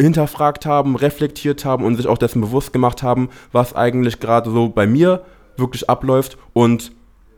[0.00, 4.68] hinterfragt haben, reflektiert haben und sich auch dessen bewusst gemacht haben, was eigentlich gerade so
[4.68, 5.24] bei mir
[5.56, 6.38] wirklich abläuft.
[6.54, 6.92] Und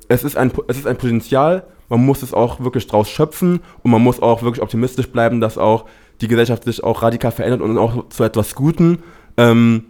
[0.09, 3.91] es ist ein, es ist ein Potenzial, man muss es auch wirklich draus schöpfen und
[3.91, 5.87] man muss auch wirklich optimistisch bleiben, dass auch
[6.21, 9.03] die Gesellschaft sich auch radikal verändert und auch zu etwas Guten.
[9.37, 9.87] Ähm,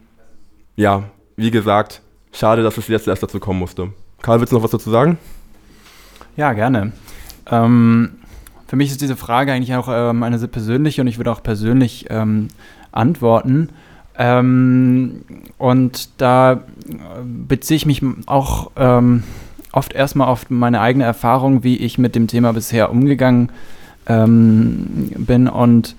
[0.81, 1.05] ja,
[1.37, 2.01] wie gesagt,
[2.33, 3.91] schade, dass es jetzt erst dazu kommen musste.
[4.22, 5.18] Karl, willst du noch was dazu sagen?
[6.37, 6.93] Ja, gerne.
[7.51, 8.12] Ähm,
[8.66, 11.43] für mich ist diese Frage eigentlich auch ähm, eine sehr persönliche und ich würde auch
[11.43, 12.49] persönlich ähm,
[12.93, 13.68] antworten.
[14.16, 15.22] Ähm,
[15.59, 16.62] und da
[17.24, 19.22] beziehe ich mich auch ähm,
[19.72, 23.53] oft erstmal auf meine eigene Erfahrung, wie ich mit dem Thema bisher umgegangen
[24.07, 25.95] ähm, bin und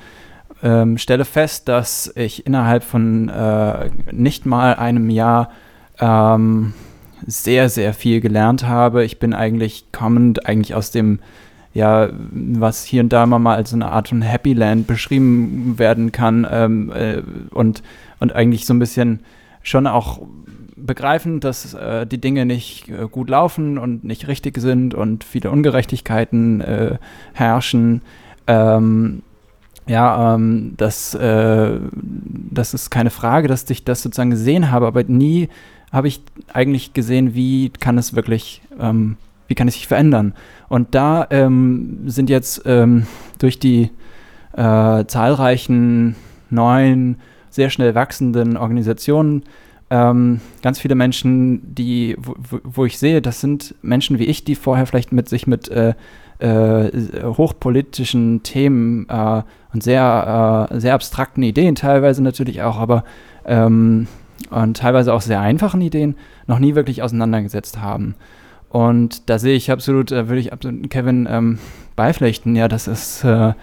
[0.63, 5.49] ähm, stelle fest, dass ich innerhalb von äh, nicht mal einem Jahr
[5.99, 6.73] ähm,
[7.25, 9.03] sehr, sehr viel gelernt habe.
[9.03, 11.19] Ich bin eigentlich kommend eigentlich aus dem,
[11.73, 16.47] ja, was hier und da mal als eine Art von Happy Land beschrieben werden kann
[16.49, 17.83] ähm, äh, und,
[18.19, 19.21] und eigentlich so ein bisschen
[19.63, 20.21] schon auch
[20.75, 25.51] begreifen, dass äh, die Dinge nicht äh, gut laufen und nicht richtig sind und viele
[25.51, 26.97] Ungerechtigkeiten äh,
[27.33, 28.01] herrschen.
[28.47, 29.21] Ähm,
[29.87, 35.03] ja, ähm, das, äh, das ist keine Frage, dass ich das sozusagen gesehen habe, aber
[35.03, 35.49] nie
[35.91, 36.21] habe ich
[36.53, 39.17] eigentlich gesehen, wie kann es wirklich, ähm,
[39.47, 40.33] wie kann es sich verändern.
[40.69, 43.05] Und da ähm, sind jetzt ähm,
[43.39, 43.89] durch die
[44.53, 46.15] äh, zahlreichen
[46.49, 47.17] neuen,
[47.49, 49.43] sehr schnell wachsenden Organisationen
[49.91, 54.55] ähm, ganz viele Menschen, die, wo, wo, ich sehe, das sind Menschen wie ich, die
[54.55, 55.95] vorher vielleicht mit sich mit äh,
[56.43, 63.03] hochpolitischen Themen äh, und sehr, äh, sehr abstrakten Ideen teilweise natürlich auch, aber
[63.45, 64.07] ähm,
[64.49, 66.15] und teilweise auch sehr einfachen Ideen
[66.47, 68.15] noch nie wirklich auseinandergesetzt haben.
[68.69, 71.59] Und da sehe ich absolut, äh, würde ich absolut Kevin ähm,
[71.95, 73.53] beipflichten, ja, das ist, äh,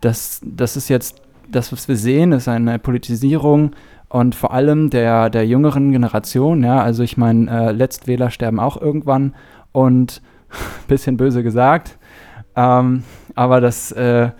[0.00, 1.20] das, das ist jetzt,
[1.50, 3.72] das, was wir sehen, ist eine Politisierung
[4.08, 8.80] und vor allem der, der jüngeren Generation, ja, also ich meine, äh, Letztwähler sterben auch
[8.80, 9.34] irgendwann
[9.72, 10.22] und
[10.88, 11.98] bisschen böse gesagt,
[12.56, 13.02] ähm,
[13.34, 14.30] aber das, äh,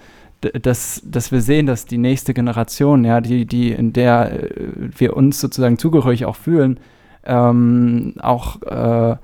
[0.40, 4.50] dass, dass wir sehen, dass die nächste Generation, ja, die, die, in der äh,
[4.96, 6.80] wir uns sozusagen zugehörig auch fühlen,
[7.24, 9.16] ähm, auch äh,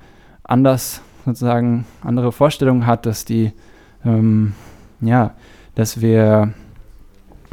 [0.44, 3.52] anders sozusagen andere Vorstellungen hat, dass die
[4.04, 4.54] ähm,
[5.00, 5.34] ja,
[5.74, 6.52] dass wir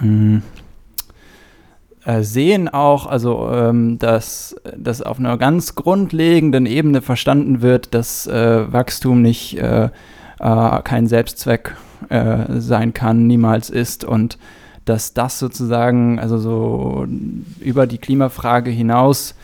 [0.01, 0.41] mh,
[2.05, 8.27] äh, sehen auch, also ähm, dass, dass auf einer ganz grundlegenden Ebene verstanden wird, dass
[8.27, 9.89] äh, Wachstum nicht äh,
[10.39, 11.75] äh kein Selbstzweck
[12.09, 14.37] äh, sein kann, niemals ist und
[14.85, 17.05] dass das sozusagen also so
[17.59, 19.35] über die Klimafrage hinaus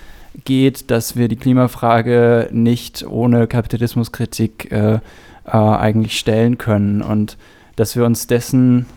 [0.43, 4.99] geht, dass wir die Klimafrage nicht ohne Kapitalismuskritik äh,
[5.45, 7.37] eigentlich stellen können und
[7.75, 8.87] dass wir uns dessen,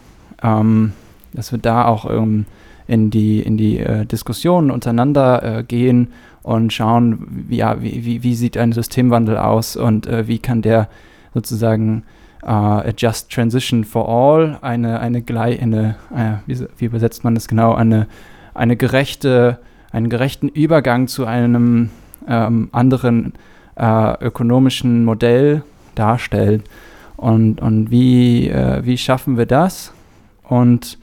[0.42, 0.92] ähm,
[1.34, 2.46] dass wir da auch ähm,
[2.86, 6.08] in die, in die äh, Diskussionen untereinander äh, gehen
[6.42, 10.62] und schauen, wie, ja, wie, wie, wie, sieht ein Systemwandel aus und äh, wie kann
[10.62, 10.88] der
[11.34, 12.04] sozusagen
[12.42, 17.48] uh, a just transition for all, eine, eine, eine äh, wie, wie, übersetzt man das
[17.48, 18.06] genau, eine,
[18.54, 19.58] eine gerechte,
[19.92, 21.90] einen gerechten Übergang zu einem
[22.26, 23.32] ähm, anderen
[23.76, 25.62] äh, ökonomischen Modell
[25.94, 26.64] darstellt.
[27.16, 29.92] Und, und wie, äh, wie schaffen wir das?
[30.44, 30.98] Und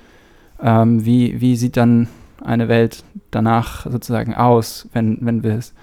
[0.61, 2.07] ähm, wie, wie sieht dann
[2.43, 5.73] eine Welt danach sozusagen aus, wenn, wenn wir es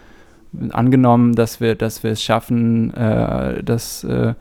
[0.70, 4.34] angenommen, dass wir, dass wir es schaffen, äh, das, äh,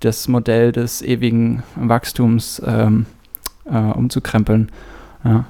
[0.00, 3.06] das Modell des ewigen Wachstums ähm,
[3.64, 4.70] äh, umzukrempeln.
[5.24, 5.46] Ja.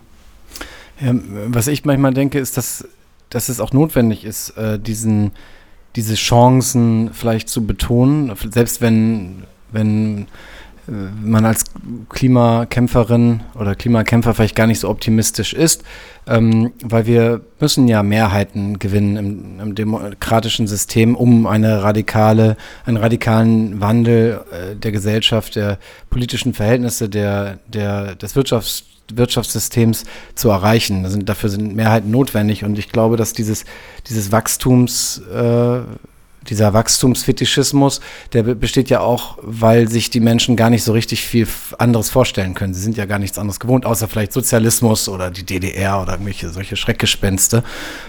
[1.01, 1.15] Ja,
[1.49, 2.89] was ich manchmal denke, ist, dass,
[3.29, 5.33] dass es auch notwendig ist, äh, diesen,
[5.95, 9.43] diese Chancen vielleicht zu betonen, selbst wenn,
[9.73, 10.27] wenn
[10.87, 11.65] man als
[12.09, 15.83] Klimakämpferin oder Klimakämpfer vielleicht gar nicht so optimistisch ist,
[16.27, 22.97] ähm, weil wir müssen ja Mehrheiten gewinnen im, im demokratischen System, um eine radikale, einen
[22.97, 25.79] radikalen Wandel äh, der Gesellschaft, der
[26.11, 31.09] politischen Verhältnisse, der, der, des Wirtschafts Wirtschaftssystems zu erreichen.
[31.09, 33.65] Sind, dafür sind Mehrheiten notwendig und ich glaube, dass dieses,
[34.09, 35.79] dieses Wachstums äh,
[36.51, 38.01] dieser Wachstumsfetischismus,
[38.33, 41.47] der besteht ja auch, weil sich die Menschen gar nicht so richtig viel
[41.79, 42.75] anderes vorstellen können.
[42.75, 46.51] Sie sind ja gar nichts anderes gewohnt, außer vielleicht Sozialismus oder die DDR oder irgendwelche
[46.51, 47.63] solche Schreckgespenste.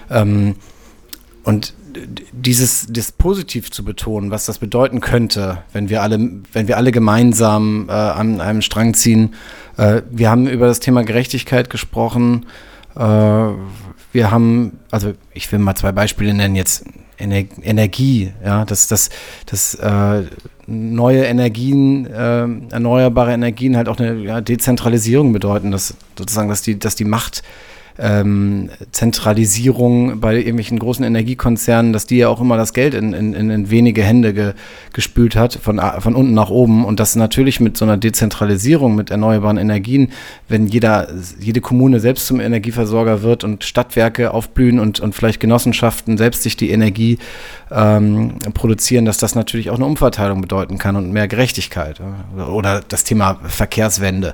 [0.09, 0.55] Ähm,
[1.43, 1.73] und
[2.31, 6.19] dieses, das positiv zu betonen, was das bedeuten könnte, wenn wir alle,
[6.53, 9.33] wenn wir alle gemeinsam äh, an einem Strang ziehen.
[9.77, 12.45] Äh, wir haben über das Thema Gerechtigkeit gesprochen.
[12.95, 16.85] Äh, wir haben, also ich will mal zwei Beispiele nennen, jetzt
[17.17, 19.09] Ener Energie, ja, dass, dass,
[19.45, 20.23] dass äh,
[20.67, 26.77] neue Energien, äh, erneuerbare Energien halt auch eine ja, Dezentralisierung bedeuten, dass sozusagen, dass die,
[26.77, 27.43] dass die Macht
[27.99, 33.33] ähm, Zentralisierung bei irgendwelchen großen Energiekonzernen, dass die ja auch immer das Geld in, in,
[33.33, 34.53] in wenige Hände ge,
[34.93, 36.85] gespült hat, von, von unten nach oben.
[36.85, 40.11] Und das natürlich mit so einer Dezentralisierung, mit erneuerbaren Energien,
[40.47, 41.07] wenn jeder,
[41.39, 46.57] jede Kommune selbst zum Energieversorger wird und Stadtwerke aufblühen und, und vielleicht Genossenschaften selbst sich
[46.57, 47.17] die Energie
[47.71, 51.99] ähm, produzieren, dass das natürlich auch eine Umverteilung bedeuten kann und mehr Gerechtigkeit.
[52.51, 54.33] Oder das Thema Verkehrswende,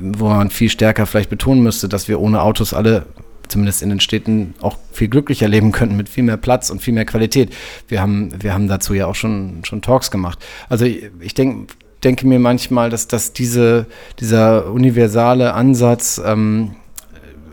[0.00, 3.01] wo man viel stärker vielleicht betonen müsste, dass wir ohne Autos alle
[3.48, 6.94] zumindest in den Städten auch viel glücklicher leben könnten mit viel mehr Platz und viel
[6.94, 7.54] mehr Qualität.
[7.88, 10.38] Wir haben, wir haben dazu ja auch schon, schon Talks gemacht.
[10.68, 11.72] Also ich, ich denke,
[12.04, 13.86] denke mir manchmal, dass, dass diese,
[14.18, 16.76] dieser universale Ansatz ähm,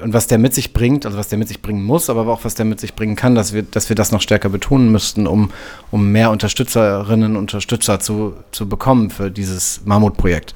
[0.02, 2.46] und was der mit sich bringt, also was der mit sich bringen muss, aber auch
[2.46, 5.28] was der mit sich bringen kann, dass wir, dass wir das noch stärker betonen müssten,
[5.28, 5.52] um,
[5.92, 10.54] um mehr Unterstützerinnen und Unterstützer zu, zu bekommen für dieses Mammutprojekt.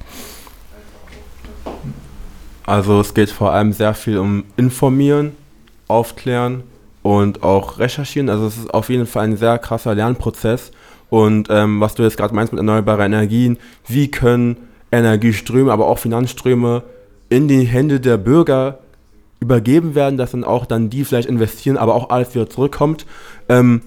[2.66, 5.32] Also es geht vor allem sehr viel um Informieren,
[5.88, 6.62] Aufklären
[7.02, 8.30] und auch Recherchieren.
[8.30, 10.72] Also es ist auf jeden Fall ein sehr krasser Lernprozess.
[11.10, 14.56] Und ähm, was du jetzt gerade meinst mit erneuerbaren Energien, wie können
[14.90, 16.82] Energieströme, aber auch Finanzströme
[17.28, 18.78] in die Hände der Bürger
[19.40, 23.04] übergeben werden, dass dann auch dann die vielleicht investieren, aber auch alles wieder zurückkommt.
[23.48, 23.82] Ähm,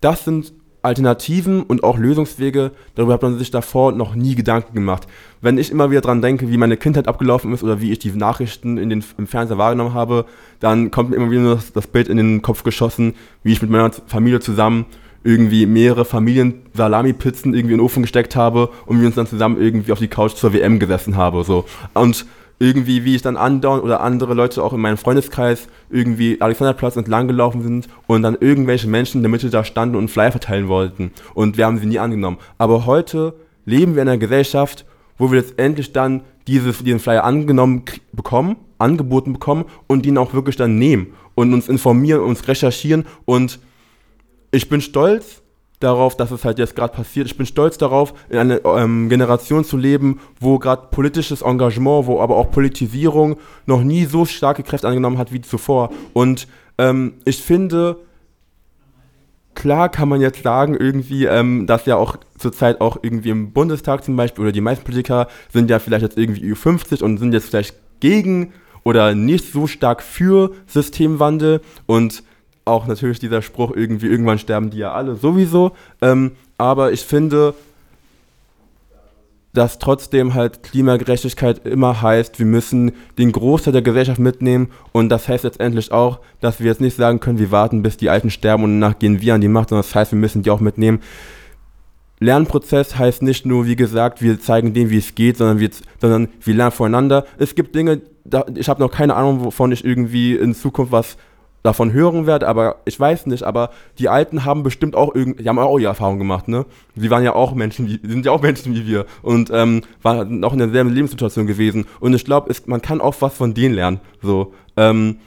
[0.00, 0.52] das sind
[0.82, 5.06] Alternativen und auch Lösungswege, darüber hat man sich davor noch nie Gedanken gemacht.
[5.40, 8.10] Wenn ich immer wieder dran denke, wie meine Kindheit abgelaufen ist oder wie ich die
[8.10, 10.26] Nachrichten in den, im Fernseher wahrgenommen habe,
[10.60, 13.70] dann kommt mir immer wieder das, das Bild in den Kopf geschossen, wie ich mit
[13.70, 14.86] meiner Familie zusammen
[15.24, 19.60] irgendwie mehrere Familien Salami-Pizzen irgendwie in den Ofen gesteckt habe und wir uns dann zusammen
[19.60, 21.44] irgendwie auf die Couch zur WM gesessen habe.
[21.44, 21.64] So.
[21.94, 22.26] Und
[22.62, 27.26] irgendwie, wie ich dann andauernd oder andere Leute auch in meinem Freundeskreis irgendwie Alexanderplatz entlang
[27.26, 31.10] gelaufen sind und dann irgendwelche Menschen in der Mitte da standen und Flyer verteilen wollten.
[31.34, 32.38] Und wir haben sie nie angenommen.
[32.58, 33.34] Aber heute
[33.64, 34.84] leben wir in einer Gesellschaft,
[35.18, 37.82] wo wir letztendlich dann dieses, diesen Flyer angenommen
[38.12, 43.06] bekommen, angeboten bekommen und ihn auch wirklich dann nehmen und uns informieren, uns recherchieren.
[43.24, 43.58] Und
[44.52, 45.41] ich bin stolz,
[45.82, 47.26] darauf, dass es halt jetzt gerade passiert.
[47.26, 52.20] Ich bin stolz darauf, in einer ähm, Generation zu leben, wo gerade politisches Engagement, wo
[52.20, 55.90] aber auch Politisierung noch nie so starke Kräfte angenommen hat wie zuvor.
[56.12, 56.46] Und
[56.78, 57.98] ähm, ich finde,
[59.54, 64.04] klar kann man jetzt sagen, irgendwie, ähm, dass ja auch zurzeit auch irgendwie im Bundestag
[64.04, 67.32] zum Beispiel oder die meisten Politiker sind ja vielleicht jetzt irgendwie über 50 und sind
[67.32, 68.52] jetzt vielleicht gegen
[68.84, 72.22] oder nicht so stark für Systemwandel und
[72.64, 75.72] auch natürlich dieser Spruch irgendwie, irgendwann sterben die ja alle sowieso.
[76.00, 77.54] Ähm, aber ich finde,
[79.52, 85.28] dass trotzdem halt Klimagerechtigkeit immer heißt, wir müssen den Großteil der Gesellschaft mitnehmen und das
[85.28, 88.64] heißt letztendlich auch, dass wir jetzt nicht sagen können, wir warten, bis die Alten sterben
[88.64, 91.00] und danach gehen wir an die Macht, sondern das heißt, wir müssen die auch mitnehmen.
[92.18, 96.28] Lernprozess heißt nicht nur, wie gesagt, wir zeigen denen, wie es geht, sondern wir, sondern
[96.40, 97.26] wir lernen voneinander.
[97.36, 101.16] Es gibt Dinge, da, ich habe noch keine Ahnung, wovon ich irgendwie in Zukunft was
[101.62, 105.48] davon hören werde, aber ich weiß nicht, aber die Alten haben bestimmt auch irgendwie, die
[105.48, 106.66] haben auch ihre Erfahrung gemacht, ne?
[106.96, 110.42] Sie waren ja auch Menschen, wie, sind ja auch Menschen wie wir und ähm, waren
[110.44, 114.00] auch in derselben Lebenssituation gewesen und ich glaube, man kann auch was von denen lernen,
[114.20, 114.52] so.
[114.76, 115.18] Ähm,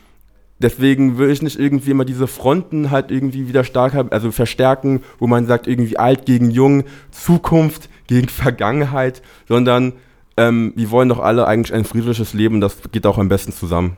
[0.60, 5.02] deswegen will ich nicht irgendwie immer diese Fronten halt irgendwie wieder stark haben, also verstärken,
[5.20, 9.94] wo man sagt irgendwie alt gegen jung, Zukunft gegen Vergangenheit, sondern
[10.38, 13.96] ähm, wir wollen doch alle eigentlich ein friedliches Leben, das geht auch am besten zusammen.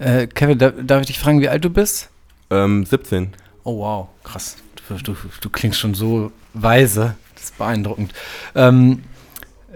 [0.00, 2.08] Äh, Kevin, da, darf ich dich fragen, wie alt du bist?
[2.50, 3.34] Ähm, 17.
[3.64, 4.56] Oh wow, krass.
[4.88, 7.16] Du, du, du klingst schon so weise.
[7.34, 8.12] Das ist beeindruckend.
[8.54, 9.04] Ähm,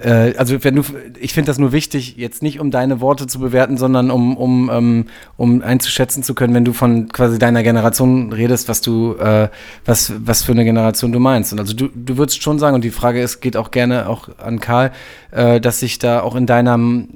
[0.04, 0.82] äh, also wenn du,
[1.18, 4.70] ich finde das nur wichtig, jetzt nicht um deine Worte zu bewerten, sondern um, um,
[4.72, 9.48] ähm, um einzuschätzen zu können, wenn du von quasi deiner Generation redest, was du, äh,
[9.84, 11.52] was, was für eine Generation du meinst.
[11.52, 14.28] Und also du, du würdest schon sagen, und die Frage ist, geht auch gerne auch
[14.38, 14.92] an Karl,
[15.30, 17.08] äh, dass sich da auch in deinem,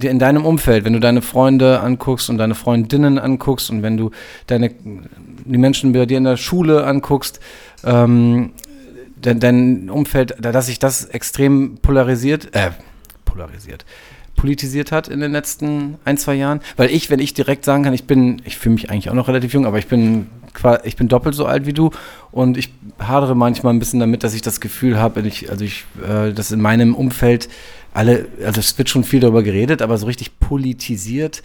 [0.00, 4.10] in deinem Umfeld, wenn du deine Freunde anguckst und deine Freundinnen anguckst und wenn du
[4.46, 7.40] deine, die Menschen bei dir in der Schule anguckst,
[7.84, 8.52] ähm,
[9.24, 12.70] dein, dein Umfeld, dass sich das extrem polarisiert, äh,
[13.24, 13.84] polarisiert,
[14.36, 16.60] politisiert hat in den letzten ein, zwei Jahren.
[16.76, 19.28] Weil ich, wenn ich direkt sagen kann, ich bin, ich fühle mich eigentlich auch noch
[19.28, 20.26] relativ jung, aber ich bin,
[20.84, 21.90] ich bin doppelt so alt wie du
[22.30, 25.84] und ich hadere manchmal ein bisschen damit, dass ich das Gefühl habe, ich, also ich,
[26.06, 27.48] äh, dass in meinem Umfeld
[27.92, 31.42] alle, also es wird schon viel darüber geredet, aber so richtig politisiert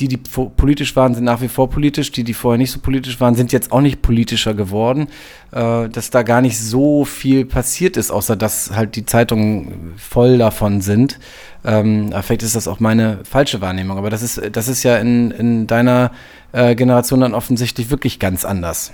[0.00, 2.12] die, die politisch waren, sind nach wie vor politisch.
[2.12, 5.08] Die, die vorher nicht so politisch waren, sind jetzt auch nicht politischer geworden.
[5.50, 10.38] Äh, dass da gar nicht so viel passiert ist, außer dass halt die Zeitungen voll
[10.38, 11.18] davon sind.
[11.64, 15.30] Ähm, vielleicht ist das auch meine falsche Wahrnehmung, aber das ist, das ist ja in,
[15.30, 16.12] in deiner
[16.52, 18.92] äh, Generation dann offensichtlich wirklich ganz anders.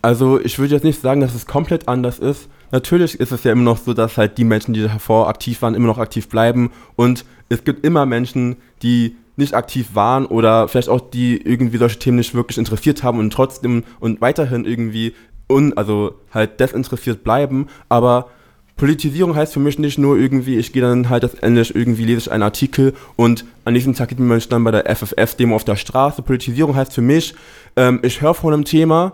[0.00, 2.48] Also ich würde jetzt nicht sagen, dass es komplett anders ist.
[2.70, 5.74] Natürlich ist es ja immer noch so, dass halt die Menschen, die davor aktiv waren,
[5.74, 6.70] immer noch aktiv bleiben.
[6.94, 11.98] Und es gibt immer Menschen, die nicht aktiv waren oder vielleicht auch die irgendwie solche
[11.98, 15.14] Themen nicht wirklich interessiert haben und trotzdem und weiterhin irgendwie
[15.48, 18.30] un, also halt desinteressiert bleiben, aber
[18.76, 22.18] Politisierung heißt für mich nicht nur irgendwie, ich gehe dann halt das Englisch, irgendwie lese
[22.18, 25.76] ich einen Artikel und an diesem Tag geht man dann bei der FFF-Demo auf der
[25.76, 26.20] Straße.
[26.20, 27.34] Politisierung heißt für mich,
[27.76, 29.12] ähm, ich höre von einem Thema,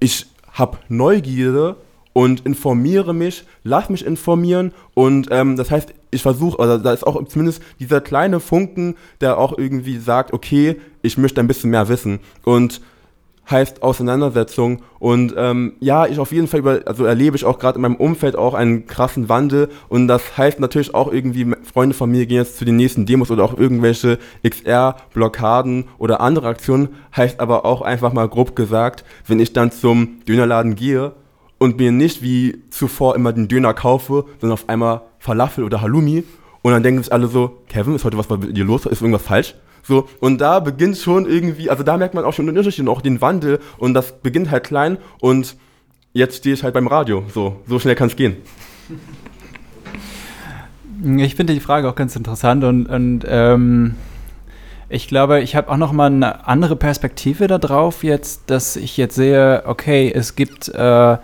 [0.00, 1.76] ich habe Neugierde
[2.12, 7.06] und informiere mich, lass mich informieren und ähm, das heißt, ich versuche, oder da ist
[7.06, 11.88] auch zumindest dieser kleine Funken, der auch irgendwie sagt, okay, ich möchte ein bisschen mehr
[11.88, 12.80] wissen und
[13.50, 14.82] heißt Auseinandersetzung.
[14.98, 17.96] Und ähm, ja, ich auf jeden Fall über, also erlebe ich auch gerade in meinem
[17.96, 22.38] Umfeld auch einen krassen Wandel und das heißt natürlich auch irgendwie, Freunde von mir gehen
[22.38, 27.82] jetzt zu den nächsten Demos oder auch irgendwelche XR-Blockaden oder andere Aktionen, heißt aber auch
[27.82, 31.12] einfach mal grob gesagt, wenn ich dann zum Dönerladen gehe
[31.60, 36.24] und mir nicht wie zuvor immer den Döner kaufe, sondern auf einmal Falafel oder Halloumi
[36.62, 38.86] und dann denken sich alle so, Kevin, ist heute was bei dir los?
[38.86, 39.54] Ist irgendwas falsch?
[39.82, 42.88] So, und da beginnt schon irgendwie, also da merkt man auch schon den Unterschied und
[42.88, 45.56] auch den Wandel und das beginnt halt klein und
[46.14, 47.24] jetzt stehe ich halt beim Radio.
[47.32, 48.36] So, so schnell kann es gehen.
[51.02, 53.94] Ich finde die Frage auch ganz interessant und, und ähm,
[54.90, 59.14] ich glaube, ich habe auch noch mal eine andere Perspektive darauf jetzt, dass ich jetzt
[59.14, 61.16] sehe, okay, es gibt äh,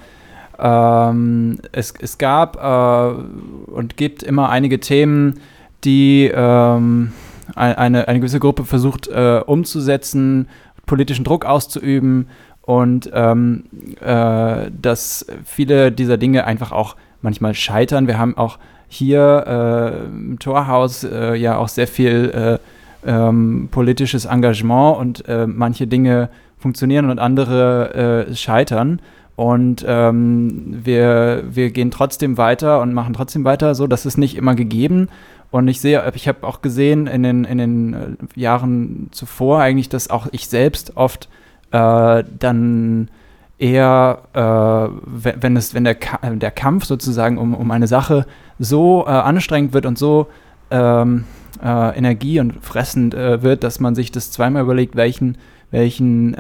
[0.59, 5.41] ähm, es, es gab äh, und gibt immer einige Themen,
[5.85, 7.13] die ähm,
[7.55, 10.49] eine, eine gewisse Gruppe versucht äh, umzusetzen,
[10.87, 12.29] politischen Druck auszuüben
[12.63, 13.65] und ähm,
[14.01, 18.07] äh, dass viele dieser Dinge einfach auch manchmal scheitern.
[18.07, 22.59] Wir haben auch hier äh, im Torhaus äh, ja auch sehr viel
[23.05, 26.29] äh, ähm, politisches Engagement und manche Dinge
[26.59, 29.01] funktionieren und andere scheitern.
[29.37, 33.75] Und ähm, wir, wir gehen trotzdem weiter und machen trotzdem weiter.
[33.75, 35.09] So, das ist nicht immer gegeben.
[35.51, 39.91] Und ich sehe, ich habe auch gesehen in den, in den äh, Jahren zuvor eigentlich,
[39.91, 41.29] dass auch ich selbst oft
[41.71, 43.11] äh, dann
[43.59, 48.27] eher, äh, wenn, es, wenn der, der Kampf sozusagen um, um eine Sache
[48.59, 50.29] so äh, anstrengend wird und so
[50.71, 51.25] ähm,
[51.63, 55.39] äh, energie- und fressend äh, wird, dass man sich das zweimal überlegt, welchen,
[55.71, 56.35] welchen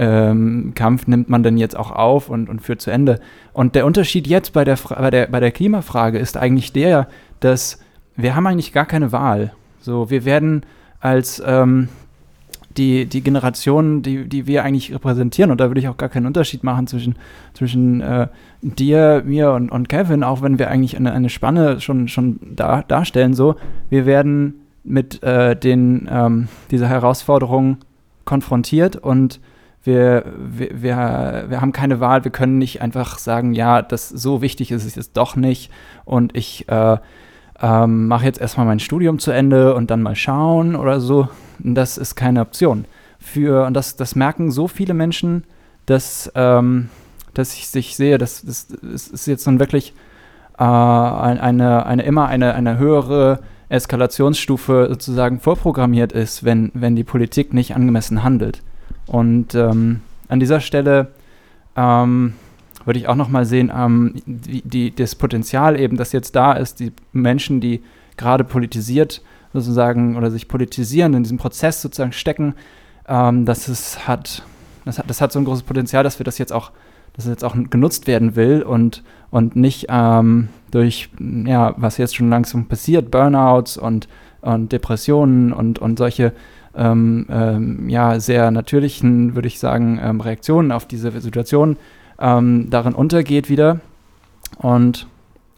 [0.00, 3.20] ähm, Kampf nimmt man denn jetzt auch auf und, und führt zu Ende.
[3.52, 7.06] Und der Unterschied jetzt bei der, bei, der, bei der Klimafrage ist eigentlich der,
[7.40, 7.78] dass
[8.16, 9.52] wir haben eigentlich gar keine Wahl.
[9.80, 10.64] So, wir werden
[11.00, 11.88] als ähm,
[12.78, 16.26] die, die Generation, die, die wir eigentlich repräsentieren, und da würde ich auch gar keinen
[16.26, 17.16] Unterschied machen zwischen,
[17.52, 18.28] zwischen äh,
[18.62, 22.82] dir, mir und, und Kevin, auch wenn wir eigentlich eine, eine Spanne schon, schon da,
[22.82, 23.56] darstellen, so,
[23.90, 27.78] wir werden mit äh, den, ähm, dieser Herausforderung
[28.24, 29.40] konfrontiert und
[29.82, 30.82] wir, wir,
[31.48, 34.94] wir, haben keine Wahl, wir können nicht einfach sagen, ja, das so wichtig ist es
[34.94, 35.70] jetzt doch nicht
[36.04, 36.98] und ich äh,
[37.62, 41.28] ähm, mache jetzt erstmal mein Studium zu Ende und dann mal schauen oder so.
[41.58, 42.84] Das ist keine Option.
[43.18, 45.44] Für, und das, das merken so viele Menschen,
[45.86, 46.88] dass, ähm,
[47.34, 49.94] dass ich sich sehe, dass das, das ist jetzt nun wirklich
[50.58, 57.52] äh, eine, eine, immer eine, eine höhere Eskalationsstufe sozusagen vorprogrammiert ist, wenn, wenn die Politik
[57.54, 58.62] nicht angemessen handelt.
[59.10, 61.08] Und ähm, an dieser Stelle
[61.74, 62.34] ähm,
[62.84, 66.52] würde ich auch noch mal sehen, ähm, die, die, das Potenzial eben, das jetzt da
[66.52, 67.82] ist, die Menschen, die
[68.16, 69.20] gerade politisiert
[69.52, 72.54] sozusagen oder sich politisieren, in diesem Prozess sozusagen stecken,
[73.08, 74.44] ähm, dass es hat,
[74.84, 76.70] das hat, das hat so ein großes Potenzial, dass wir das jetzt auch,
[77.14, 79.02] dass es jetzt auch genutzt werden will und,
[79.32, 84.06] und nicht ähm, durch, ja, was jetzt schon langsam passiert, Burnouts und,
[84.40, 86.32] und Depressionen und, und solche
[86.74, 91.76] ähm, ähm, ja, sehr natürlichen, würde ich sagen, ähm, Reaktionen auf diese Situation
[92.18, 93.80] ähm, darin untergeht wieder.
[94.58, 95.06] Und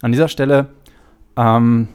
[0.00, 0.68] an dieser Stelle
[1.36, 1.88] ähm,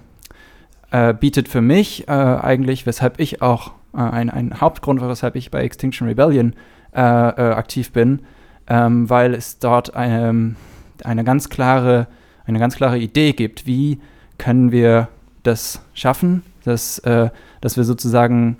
[0.92, 5.52] äh, bietet für mich äh, eigentlich, weshalb ich auch äh, ein, ein Hauptgrund, weshalb ich
[5.52, 6.54] bei Extinction Rebellion
[6.96, 8.22] äh, äh, aktiv bin,
[8.68, 10.56] ähm, weil es dort eine,
[11.04, 12.08] eine, ganz klare,
[12.46, 14.00] eine ganz klare Idee gibt, wie
[14.38, 15.10] können wir
[15.44, 17.30] das schaffen, dass, äh,
[17.62, 18.58] dass wir sozusagen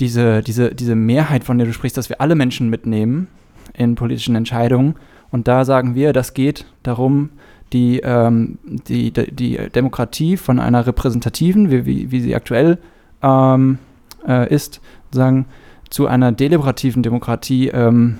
[0.00, 3.28] diese, diese, diese Mehrheit, von der du sprichst, dass wir alle Menschen mitnehmen
[3.74, 4.94] in politischen Entscheidungen.
[5.30, 7.30] Und da sagen wir, das geht darum,
[7.72, 12.78] die, ähm, die, die Demokratie von einer repräsentativen, wie, wie, wie sie aktuell
[13.22, 13.78] ähm,
[14.26, 14.80] äh, ist,
[15.12, 15.46] sagen,
[15.88, 18.18] zu einer deliberativen Demokratie ähm,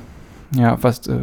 [0.54, 1.18] ja, fast äh,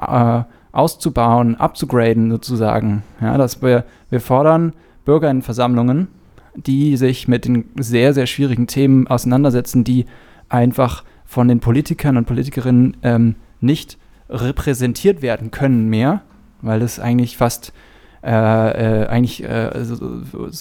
[0.00, 0.42] äh,
[0.72, 3.02] auszubauen, abzugraden sozusagen.
[3.20, 4.72] Ja, dass wir, wir fordern
[5.04, 6.08] Bürgerinnenversammlungen,
[6.54, 10.06] die sich mit den sehr, sehr schwierigen Themen auseinandersetzen, die
[10.48, 13.98] einfach von den Politikern und Politikerinnen ähm, nicht
[14.30, 16.22] repräsentiert werden können mehr,
[16.62, 17.72] weil es eigentlich fast
[18.22, 19.70] äh, äh, eigentlich äh,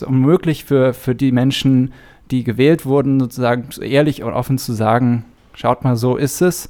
[0.05, 1.91] unmöglich für, für die Menschen,
[2.29, 6.69] die gewählt wurden, sozusagen ehrlich und offen zu sagen, schaut mal, so ist es.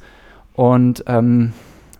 [0.53, 1.53] Und ähm,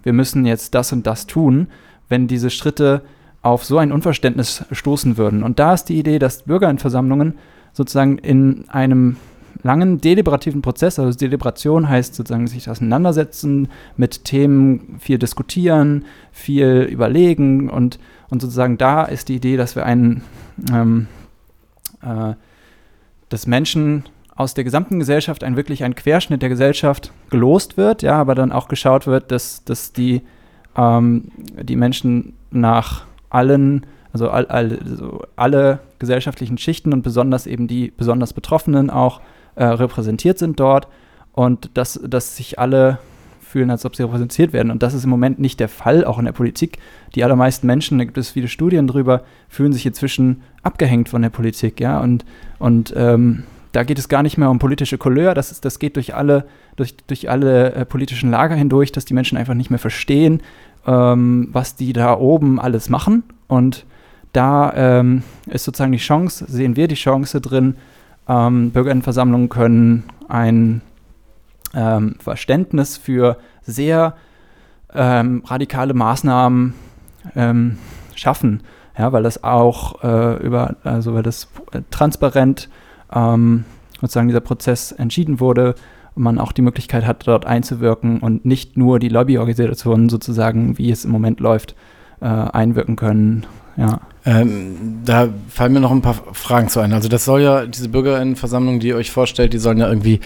[0.04, 1.68] wir müssen jetzt das und das tun,
[2.08, 3.02] wenn diese Schritte
[3.48, 5.44] auf so ein Unverständnis stoßen würden.
[5.44, 7.38] Und da ist die Idee, dass Bürgerinnenversammlungen
[7.74, 9.18] sozusagen in einem
[9.64, 17.70] langen deliberativen Prozess, also Deliberation heißt sozusagen sich auseinandersetzen mit Themen, viel diskutieren, viel überlegen
[17.70, 20.24] und, und sozusagen da ist die Idee, dass wir einen,
[20.72, 21.08] ähm,
[22.02, 22.34] äh,
[23.30, 24.04] dass Menschen
[24.36, 28.52] aus der gesamten Gesellschaft ein wirklich ein Querschnitt der Gesellschaft gelost wird, ja, aber dann
[28.52, 30.22] auch geschaut wird, dass, dass die,
[30.76, 31.32] ähm,
[31.64, 37.92] die Menschen nach allen, also, all, all, also alle gesellschaftlichen Schichten und besonders eben die
[37.96, 39.22] besonders Betroffenen auch
[39.56, 40.88] äh, repräsentiert sind dort
[41.34, 43.00] und dass, dass sich alle
[43.48, 44.72] fühlen, als ob sie repräsentiert werden.
[44.72, 46.78] Und das ist im Moment nicht der Fall, auch in der Politik.
[47.16, 51.30] Die allermeisten Menschen, da gibt es viele Studien drüber, fühlen sich inzwischen abgehängt von der
[51.30, 52.00] Politik, ja.
[52.00, 52.26] Und,
[52.60, 55.96] und ähm, da geht es gar nicht mehr um politische Couleur, das, ist, das geht
[55.96, 59.80] durch alle, durch, durch alle äh, politischen Lager hindurch, dass die Menschen einfach nicht mehr
[59.80, 60.42] verstehen,
[60.88, 63.24] ähm, was die da oben alles machen.
[63.48, 63.86] Und
[64.34, 67.76] da ähm, ist sozusagen die Chance, sehen wir die Chance drin,
[68.28, 70.82] ähm, Bürgerinnenversammlungen können ein
[71.74, 74.16] ähm, Verständnis für sehr
[74.94, 76.74] ähm, radikale Maßnahmen
[77.36, 77.78] ähm,
[78.16, 78.64] schaffen,
[78.98, 81.50] ja, weil das auch äh, über, also weil das
[81.92, 82.70] transparent
[83.10, 85.76] sozusagen dieser Prozess entschieden wurde
[86.18, 91.06] man auch die Möglichkeit hat, dort einzuwirken und nicht nur die Lobbyorganisationen sozusagen, wie es
[91.06, 91.76] im Moment läuft,
[92.22, 93.46] äh, einwirken können.
[93.78, 94.02] Ja.
[94.26, 96.94] Ähm, da fallen mir noch ein paar Fragen zu ein.
[96.94, 100.20] Also das soll ja, diese Bürgerinnenversammlung, die ihr euch vorstellt, die sollen ja irgendwie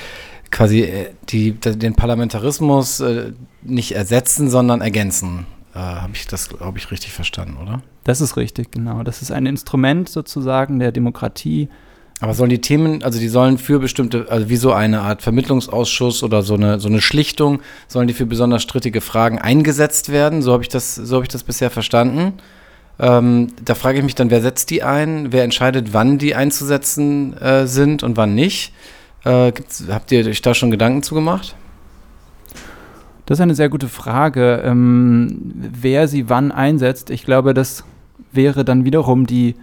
[0.51, 5.45] quasi äh, die, den Parlamentarismus äh, nicht ersetzen, sondern ergänzen.
[5.73, 7.81] Äh, Habe ich das, glaube ich, richtig verstanden, oder?
[8.03, 9.03] Das ist richtig, genau.
[9.03, 11.69] Das ist ein Instrument sozusagen der Demokratie.
[12.21, 16.21] Aber sollen die Themen, also die sollen für bestimmte, also wie so eine Art Vermittlungsausschuss
[16.21, 20.43] oder so eine, so eine Schlichtung, sollen die für besonders strittige Fragen eingesetzt werden?
[20.43, 22.33] So habe ich das, so habe ich das bisher verstanden.
[22.99, 25.31] Ähm, da frage ich mich dann, wer setzt die ein?
[25.31, 28.71] Wer entscheidet, wann die einzusetzen äh, sind und wann nicht?
[29.23, 29.51] Äh,
[29.89, 31.55] habt ihr euch da schon Gedanken zu gemacht?
[33.25, 37.09] Das ist eine sehr gute Frage, ähm, wer sie wann einsetzt.
[37.09, 37.83] Ich glaube, das
[38.31, 39.55] wäre dann wiederum die,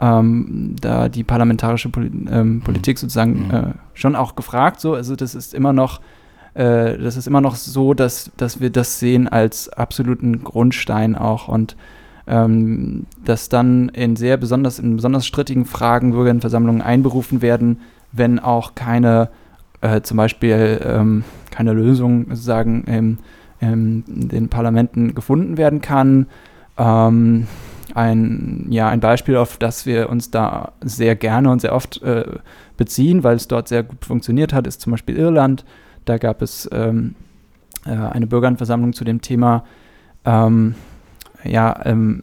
[0.00, 3.54] ähm, da die parlamentarische Poli ähm, Politik sozusagen Mhm.
[3.54, 3.62] äh,
[3.94, 4.80] schon auch gefragt.
[4.80, 6.00] So, also das ist immer noch,
[6.54, 11.48] äh, das ist immer noch so, dass, dass wir das sehen als absoluten Grundstein auch
[11.48, 11.76] und
[12.26, 17.80] ähm, dass dann in sehr besonders in besonders strittigen Fragen Bürgerinnenversammlungen einberufen werden,
[18.12, 19.30] wenn auch keine
[19.80, 23.18] äh, zum Beispiel ähm, keine Lösung sozusagen im,
[23.60, 26.26] in den Parlamenten gefunden werden kann.
[26.76, 27.46] Ähm,
[27.94, 32.24] ein, ja, ein Beispiel, auf das wir uns da sehr gerne und sehr oft äh,
[32.76, 35.64] beziehen, weil es dort sehr gut funktioniert hat, ist zum Beispiel Irland.
[36.04, 37.14] Da gab es ähm,
[37.84, 39.64] äh, eine Bürgerinnenversammlung zu dem Thema,
[40.24, 40.74] ähm,
[41.44, 42.22] ja, ähm,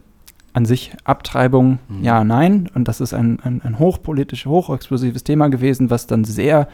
[0.53, 2.03] an sich Abtreibung, Mhm.
[2.03, 2.70] ja, nein.
[2.74, 6.70] Und das ist ein, ein, ein hochpolitisch, hochexplosives Thema gewesen, was dann sehr,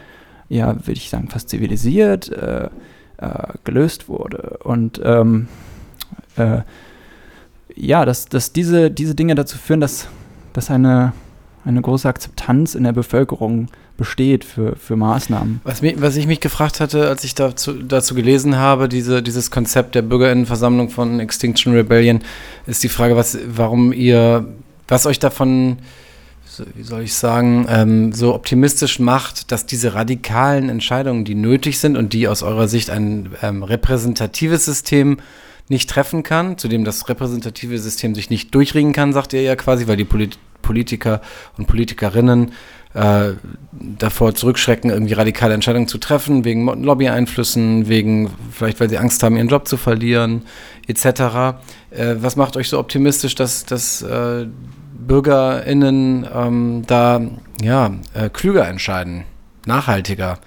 [0.48, 2.68] ja, würde ich sagen, fast zivilisiert äh,
[3.16, 4.58] äh, gelöst wurde.
[4.62, 5.48] Und ähm,
[6.36, 6.60] äh,
[7.82, 10.06] ja, dass, dass diese, diese Dinge dazu führen, dass,
[10.52, 11.12] dass eine,
[11.64, 15.60] eine große Akzeptanz in der Bevölkerung besteht für, für Maßnahmen.
[15.64, 19.50] Was, mich, was ich mich gefragt hatte, als ich dazu, dazu gelesen habe, diese, dieses
[19.50, 22.20] Konzept der Bürgerinnenversammlung von Extinction Rebellion,
[22.66, 24.46] ist die Frage, was, warum ihr,
[24.86, 25.78] was euch davon,
[26.74, 31.96] wie soll ich sagen, ähm, so optimistisch macht, dass diese radikalen Entscheidungen, die nötig sind
[31.96, 35.18] und die aus eurer Sicht ein ähm, repräsentatives System
[35.72, 39.56] nicht treffen kann, zu dem das repräsentative System sich nicht durchringen kann, sagt ihr ja
[39.56, 41.20] quasi, weil die Polit Politiker
[41.58, 42.52] und Politikerinnen
[42.94, 43.32] äh,
[43.72, 49.36] davor zurückschrecken, irgendwie radikale Entscheidungen zu treffen, wegen Lobby-Einflüssen, wegen vielleicht, weil sie Angst haben,
[49.36, 50.42] ihren Job zu verlieren,
[50.86, 51.04] etc.
[51.90, 54.46] Äh, was macht euch so optimistisch, dass, dass äh,
[54.94, 57.20] BürgerInnen ähm, da
[57.60, 59.24] ja, äh, klüger entscheiden,
[59.66, 60.38] nachhaltiger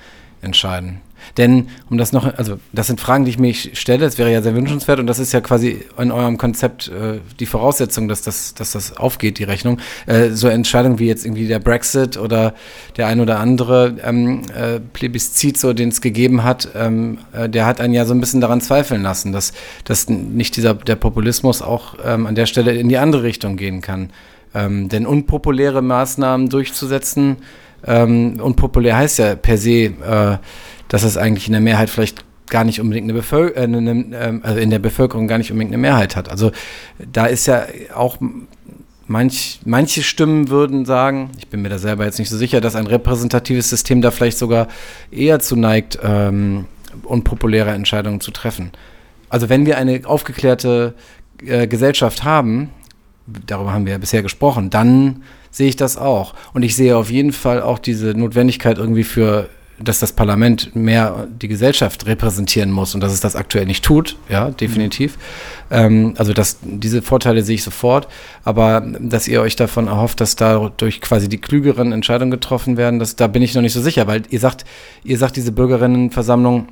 [0.41, 1.01] entscheiden?
[1.38, 4.41] Denn, um das noch, also das sind Fragen, die ich mich stelle, das wäre ja
[4.41, 8.53] sehr wünschenswert und das ist ja quasi in eurem Konzept äh, die Voraussetzung, dass das,
[8.53, 9.80] dass das aufgeht, die Rechnung.
[10.05, 12.53] Äh, so Entscheidungen wie jetzt irgendwie der Brexit oder
[12.97, 17.65] der ein oder andere ähm, äh, Plebiszit, so den es gegeben hat, ähm, äh, der
[17.65, 19.53] hat einen ja so ein bisschen daran zweifeln lassen, dass,
[19.84, 23.82] dass nicht dieser der Populismus auch ähm, an der Stelle in die andere Richtung gehen
[23.82, 24.09] kann.
[24.53, 27.38] Ähm, denn unpopuläre Maßnahmen durchzusetzen,
[27.86, 30.38] ähm, unpopulär heißt ja per se, äh,
[30.88, 34.59] dass es eigentlich in der Mehrheit vielleicht gar nicht unbedingt eine Bevölkerung, äh, ähm, also
[34.59, 36.29] in der Bevölkerung gar nicht unbedingt eine Mehrheit hat.
[36.29, 36.51] Also
[37.11, 38.17] da ist ja auch
[39.07, 42.75] manch, manche Stimmen würden sagen, ich bin mir da selber jetzt nicht so sicher, dass
[42.75, 44.67] ein repräsentatives System da vielleicht sogar
[45.11, 46.65] eher zu neigt, ähm,
[47.03, 48.71] unpopuläre Entscheidungen zu treffen.
[49.29, 50.93] Also wenn wir eine aufgeklärte
[51.45, 52.69] äh, Gesellschaft haben,
[53.47, 56.33] darüber haben wir ja bisher gesprochen, dann sehe ich das auch.
[56.53, 61.28] Und ich sehe auf jeden Fall auch diese Notwendigkeit irgendwie für, dass das Parlament mehr
[61.30, 65.17] die Gesellschaft repräsentieren muss und dass es das aktuell nicht tut, ja, definitiv.
[65.69, 68.07] Ähm, also das, diese Vorteile sehe ich sofort,
[68.43, 73.15] aber dass ihr euch davon erhofft, dass dadurch quasi die klügeren Entscheidungen getroffen werden, das,
[73.15, 74.63] da bin ich noch nicht so sicher, weil ihr sagt,
[75.03, 76.67] ihr sagt, diese Bürgerinnenversammlung,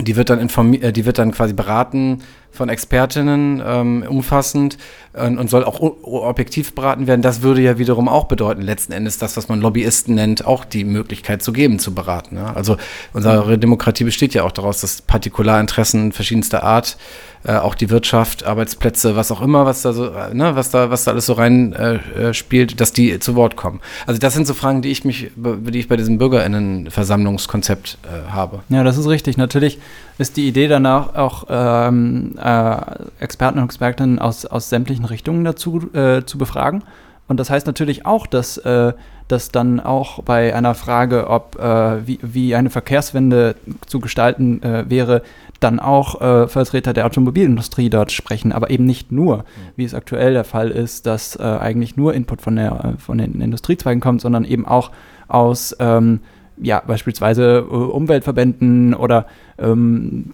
[0.00, 2.22] die wird dann informiert, äh, die wird dann quasi beraten
[2.52, 4.78] von Expertinnen ähm, umfassend
[5.14, 7.22] äh, und soll auch objektiv beraten werden.
[7.22, 10.84] Das würde ja wiederum auch bedeuten, letzten Endes das, was man Lobbyisten nennt, auch die
[10.84, 12.36] Möglichkeit zu geben, zu beraten.
[12.36, 12.52] Ja?
[12.52, 12.76] Also
[13.12, 16.96] unsere Demokratie besteht ja auch daraus, dass Partikularinteressen verschiedenster Art,
[17.44, 20.90] äh, auch die Wirtschaft, Arbeitsplätze, was auch immer, was da so, äh, ne, was da,
[20.90, 21.98] was da alles so rein äh,
[22.30, 23.80] äh, dass die zu Wort kommen.
[24.06, 28.60] Also das sind so Fragen, die ich mich, die ich bei diesem BürgerInnenversammlungskonzept äh, habe.
[28.68, 29.36] Ja, das ist richtig.
[29.36, 29.80] Natürlich
[30.18, 35.90] ist die Idee danach auch ähm, äh, Experten und Expertinnen aus, aus sämtlichen Richtungen dazu
[35.94, 36.82] äh, zu befragen.
[37.28, 38.92] Und das heißt natürlich auch, dass, äh,
[39.28, 43.56] dass dann auch bei einer Frage, ob äh, wie, wie eine Verkehrswende
[43.86, 45.22] zu gestalten äh, wäre,
[45.60, 49.44] dann auch äh, Vertreter der Automobilindustrie dort sprechen, aber eben nicht nur,
[49.76, 53.18] wie es aktuell der Fall ist, dass äh, eigentlich nur Input von, der, äh, von
[53.18, 54.90] den Industriezweigen kommt, sondern eben auch
[55.28, 56.20] aus ähm,
[56.56, 59.26] ja, beispielsweise äh, Umweltverbänden oder
[59.58, 60.26] ähm,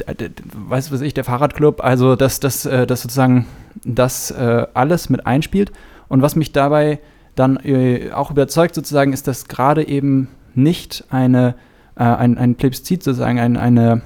[0.68, 3.46] weiß was ich, der Fahrradclub, also dass das, äh, das sozusagen
[3.84, 5.72] das äh, alles mit einspielt.
[6.08, 7.00] Und was mich dabei
[7.34, 11.54] dann äh, auch überzeugt sozusagen, ist, dass gerade eben nicht eine,
[11.96, 14.02] äh, ein, ein Plebiszit sozusagen, ein, eine,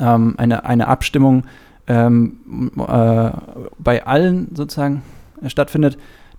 [0.00, 1.44] ähm, eine, eine Abstimmung
[1.86, 3.30] ähm, äh,
[3.78, 5.02] bei allen sozusagen
[5.46, 5.98] stattfindet,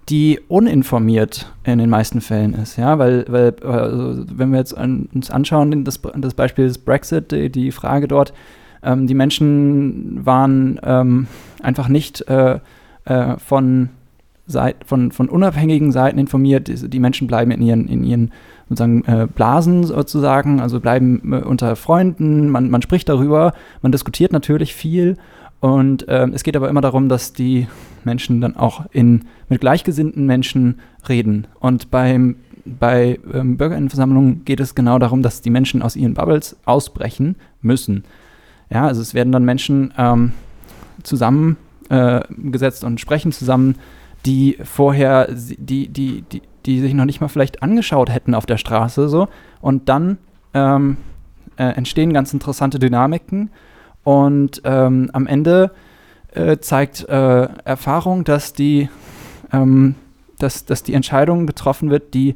[0.09, 5.07] die uninformiert in den meisten Fällen ist, ja, weil, weil also, wenn wir jetzt an,
[5.13, 8.33] uns anschauen, das, das Beispiel des Brexit, die, die Frage dort,
[8.81, 11.27] ähm, die Menschen waren ähm,
[11.61, 12.59] einfach nicht äh,
[13.05, 13.89] äh, von
[14.51, 16.69] Seit, von, von unabhängigen Seiten informiert.
[16.69, 18.31] Die, die Menschen bleiben in ihren, in ihren
[18.67, 23.53] sozusagen äh, Blasen sozusagen, also bleiben äh, unter Freunden, man, man spricht darüber,
[23.83, 25.17] man diskutiert natürlich viel
[25.59, 27.67] und ähm, es geht aber immer darum, dass die
[28.05, 31.47] Menschen dann auch in, mit gleichgesinnten Menschen reden.
[31.59, 36.55] Und beim, bei ähm, Bürgerinnenversammlungen geht es genau darum, dass die Menschen aus ihren Bubbles
[36.65, 38.05] ausbrechen müssen.
[38.69, 40.31] Ja, also es werden dann Menschen ähm,
[41.03, 43.75] zusammengesetzt äh, und sprechen zusammen,
[44.25, 48.57] die vorher, die, die, die, die sich noch nicht mal vielleicht angeschaut hätten auf der
[48.57, 49.27] Straße so.
[49.59, 50.19] Und dann
[50.53, 50.97] ähm,
[51.57, 53.49] äh, entstehen ganz interessante Dynamiken
[54.03, 55.71] und ähm, am Ende
[56.33, 58.89] äh, zeigt äh, Erfahrung, dass die,
[59.51, 59.95] ähm,
[60.37, 62.35] dass, dass die Entscheidung getroffen wird, die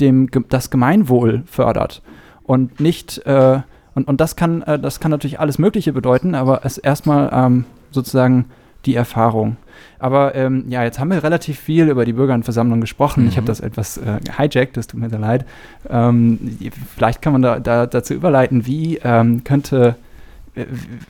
[0.00, 2.02] dem, das Gemeinwohl fördert.
[2.42, 3.60] Und nicht, äh,
[3.94, 7.64] und, und das kann, äh, das kann natürlich alles Mögliche bedeuten, aber es erstmal ähm,
[7.90, 8.46] sozusagen
[8.84, 9.56] die Erfahrung.
[9.98, 13.22] Aber ähm, ja, jetzt haben wir relativ viel über die Bürgerinnenversammlung gesprochen.
[13.22, 13.28] Mhm.
[13.28, 15.44] Ich habe das etwas äh, hijacked, das tut mir sehr leid.
[15.88, 16.58] Ähm,
[16.96, 19.96] vielleicht kann man da, da, dazu überleiten, wie ähm, könnte,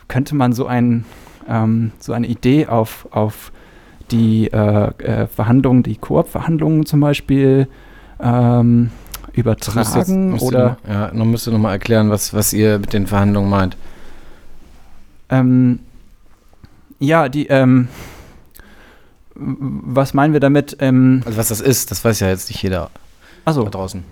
[0.08, 1.04] könnte man so, ein,
[1.48, 3.52] ähm, so eine Idee auf, auf
[4.10, 7.68] die äh, äh Verhandlungen, die Koop-Verhandlungen zum Beispiel
[8.20, 8.90] ähm,
[9.32, 10.32] übertragen?
[10.32, 10.78] Jetzt, oder?
[10.84, 13.76] Noch, ja, noch müsst ihr nochmal erklären, was, was ihr mit den Verhandlungen meint.
[15.30, 15.80] Ähm,
[16.98, 17.88] ja, die, ähm,
[19.34, 20.76] was meinen wir damit?
[20.80, 22.90] Ähm, also was das ist, das weiß ja jetzt nicht jeder
[23.44, 23.64] Achso.
[23.64, 24.04] da draußen.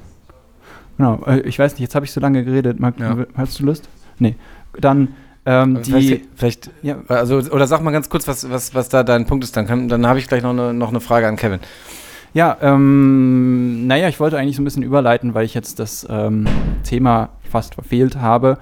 [0.96, 2.80] Genau, äh, ich weiß nicht, jetzt habe ich so lange geredet.
[2.80, 3.16] Mag, Ja.
[3.34, 3.88] Hast du Lust?
[4.18, 4.36] Nee.
[4.78, 5.14] Dann
[5.46, 5.90] ähm, die.
[5.90, 9.44] vielleicht, vielleicht Ja, also, oder sag mal ganz kurz, was, was, was da dein Punkt
[9.44, 11.60] ist, dann, dann habe ich gleich noch eine, noch eine Frage an Kevin.
[12.32, 16.46] Ja, ähm, naja, ich wollte eigentlich so ein bisschen überleiten, weil ich jetzt das ähm,
[16.84, 18.58] Thema fast verfehlt habe.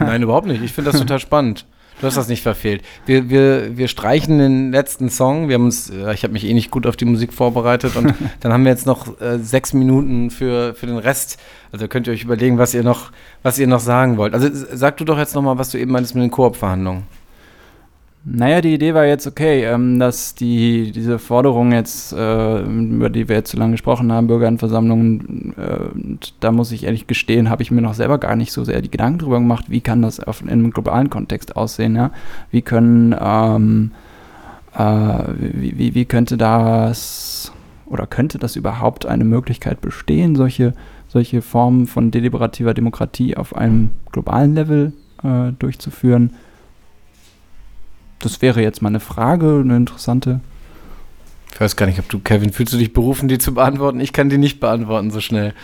[0.00, 0.62] Nein, überhaupt nicht.
[0.62, 1.66] Ich finde das total spannend.
[2.00, 2.82] Du hast das nicht verfehlt.
[3.06, 5.48] Wir, wir, wir streichen den letzten Song.
[5.48, 8.14] Wir haben uns, äh, ich habe mich eh nicht gut auf die Musik vorbereitet und
[8.40, 11.38] dann haben wir jetzt noch äh, sechs Minuten für, für den Rest.
[11.72, 13.12] Also könnt ihr euch überlegen, was ihr noch,
[13.42, 14.34] was ihr noch sagen wollt.
[14.34, 17.04] Also sag du doch jetzt nochmal, was du eben meintest mit den Koop-Verhandlungen.
[18.26, 23.28] Naja, die Idee war jetzt okay, ähm, dass die, diese Forderung jetzt, äh, über die
[23.28, 27.70] wir jetzt so lange gesprochen haben, Bürgerinnenversammlungen, äh, da muss ich ehrlich gestehen, habe ich
[27.70, 30.40] mir noch selber gar nicht so sehr die Gedanken drüber gemacht, wie kann das auf,
[30.40, 32.12] in einem globalen Kontext aussehen, ja?
[32.50, 33.90] Wie können, ähm,
[34.74, 37.52] äh, wie, wie, wie könnte das,
[37.84, 40.72] oder könnte das überhaupt eine Möglichkeit bestehen, solche,
[41.08, 46.30] solche Formen von deliberativer Demokratie auf einem globalen Level äh, durchzuführen?
[48.20, 50.40] Das wäre jetzt mal eine Frage, eine interessante.
[51.52, 54.00] Ich weiß gar nicht, ob du, Kevin, fühlst du dich berufen, die zu beantworten?
[54.00, 55.54] Ich kann die nicht beantworten so schnell.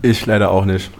[0.00, 0.90] Ich leider auch nicht.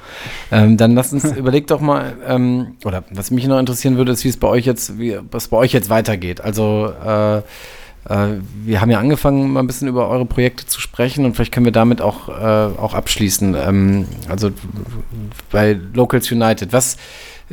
[0.51, 4.25] Ähm, dann lass uns, überleg doch mal, ähm, oder was mich noch interessieren würde, ist,
[4.25, 6.41] wie es bei euch jetzt, wie, was bei euch jetzt weitergeht.
[6.41, 7.39] Also, äh,
[8.09, 11.53] äh, wir haben ja angefangen, mal ein bisschen über eure Projekte zu sprechen und vielleicht
[11.53, 12.33] können wir damit auch, äh,
[12.79, 13.55] auch abschließen.
[13.55, 14.51] Ähm, also
[15.51, 16.73] bei Locals United.
[16.73, 16.97] Was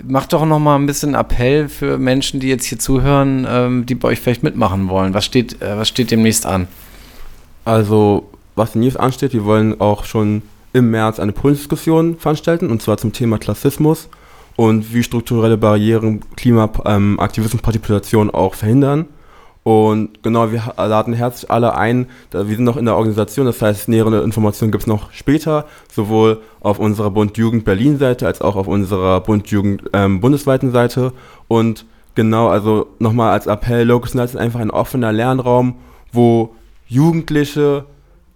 [0.04, 3.96] macht doch noch mal ein bisschen Appell für Menschen, die jetzt hier zuhören, ähm, die
[3.96, 5.14] bei euch vielleicht mitmachen wollen.
[5.14, 6.68] Was steht, äh, was steht demnächst an?
[7.64, 10.42] Also, was demnächst ansteht, wir wollen auch schon
[10.74, 14.10] im März eine Podiumsdiskussion veranstalten, und zwar zum Thema Klassismus
[14.56, 19.06] und wie strukturelle Barrieren Klimaaktivismus Partizipation auch verhindern.
[19.66, 22.06] Und genau, wir laden herzlich alle ein.
[22.32, 26.40] Wir sind noch in der Organisation, das heißt, nähere Informationen gibt es noch später, sowohl
[26.60, 31.14] auf unserer Bund Jugend Berlin-Seite als auch auf unserer Bund Jugend ähm, bundesweiten Seite.
[31.48, 35.78] Und genau, also nochmal als Appell, Locus Night ist einfach ein offener Lernraum,
[36.12, 36.54] wo
[36.88, 37.86] Jugendliche,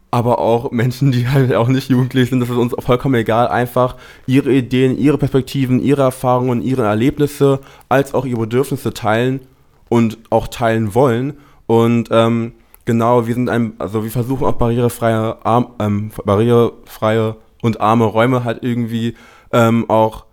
[0.09, 3.97] aber auch Menschen, die halt auch nicht jugendlich sind, das ist uns vollkommen egal, einfach
[4.25, 9.41] ihre Ideen, ihre Perspektiven, ihre Erfahrungen, ihre Erlebnisse, als auch ihre Bedürfnisse teilen
[9.89, 11.37] und auch teilen wollen.
[11.67, 12.53] Und ähm,
[12.85, 18.43] genau, wir sind ein, also wir versuchen auch barrierefreie, arm, ähm, barrierefreie und arme Räume
[18.43, 19.15] halt irgendwie
[19.51, 20.25] ähm, auch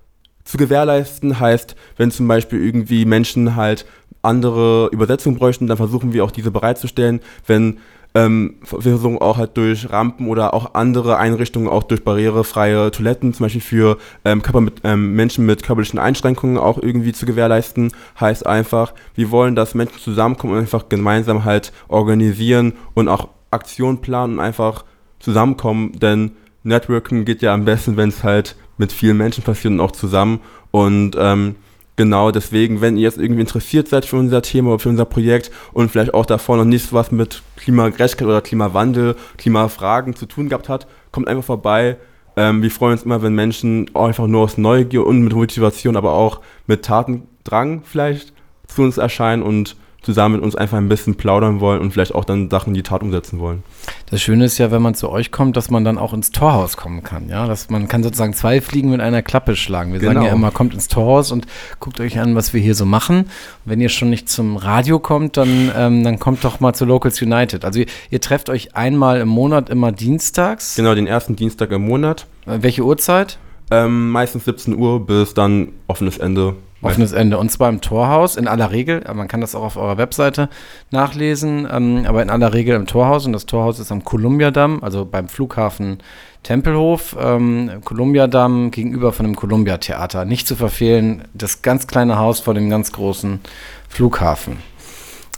[0.44, 1.40] zu gewährleisten.
[1.40, 3.86] Heißt, wenn zum Beispiel irgendwie Menschen halt
[4.22, 7.20] andere Übersetzungen bräuchten, dann versuchen wir auch diese bereitzustellen.
[7.46, 7.78] Wenn
[8.16, 13.34] ähm, wir versuchen auch halt durch Rampen oder auch andere Einrichtungen, auch durch barrierefreie Toiletten,
[13.34, 17.92] zum Beispiel für ähm, Körper mit, ähm, Menschen mit körperlichen Einschränkungen auch irgendwie zu gewährleisten.
[18.18, 24.00] Heißt einfach, wir wollen, dass Menschen zusammenkommen und einfach gemeinsam halt organisieren und auch Aktionen
[24.00, 24.86] planen und einfach
[25.18, 26.32] zusammenkommen, denn
[26.62, 30.40] Networking geht ja am besten, wenn es halt mit vielen Menschen passiert und auch zusammen.
[30.70, 31.56] Und ähm,
[31.96, 35.50] genau deswegen, wenn ihr jetzt irgendwie interessiert seid für unser Thema oder für unser Projekt
[35.72, 40.68] und vielleicht auch davor noch nicht was mit Klimagerechtigkeit oder Klimawandel, Klimafragen zu tun gehabt
[40.68, 41.96] hat, kommt einfach vorbei.
[42.36, 46.12] Ähm, wir freuen uns immer, wenn Menschen einfach nur aus Neugier und mit Motivation, aber
[46.12, 48.32] auch mit Tatendrang vielleicht
[48.66, 49.76] zu uns erscheinen und
[50.06, 52.82] zusammen mit uns einfach ein bisschen plaudern wollen und vielleicht auch dann Sachen in die
[52.82, 53.62] Tat umsetzen wollen.
[54.08, 56.76] Das Schöne ist ja, wenn man zu euch kommt, dass man dann auch ins Torhaus
[56.76, 57.28] kommen kann.
[57.28, 59.92] Ja, dass man kann sozusagen zwei Fliegen mit einer Klappe schlagen.
[59.92, 60.26] Wir sagen Genau.
[60.26, 61.46] ja immer, kommt ins Torhaus und
[61.80, 63.18] guckt euch an, was wir hier so machen.
[63.18, 63.28] Und
[63.64, 67.20] wenn ihr schon nicht zum Radio kommt, dann, ähm, dann kommt doch mal zu Locals
[67.20, 67.64] United.
[67.64, 70.76] Also ihr, ihr trefft euch einmal im Monat, immer dienstags.
[70.76, 72.26] Genau, den ersten Dienstag im Monat.
[72.46, 73.38] Äh, Welche Uhrzeit?
[73.70, 76.54] Ähm, meistens 17 Uhr bis dann offenes Ende.
[76.82, 77.38] Offenes Ende.
[77.38, 79.02] Und zwar im Torhaus, in aller Regel.
[79.14, 80.48] Man kann das auch auf eurer Webseite
[80.90, 83.26] nachlesen, ähm, aber in aller Regel im Torhaus.
[83.26, 85.98] Und das Torhaus ist am Kolumbiadamm, also beim Flughafen
[86.42, 87.16] Tempelhof.
[87.18, 90.24] Ähm, Kolumbiadamm gegenüber von dem Columbia-Theater.
[90.24, 93.40] Nicht zu verfehlen, das ganz kleine Haus vor dem ganz großen
[93.88, 94.58] Flughafen.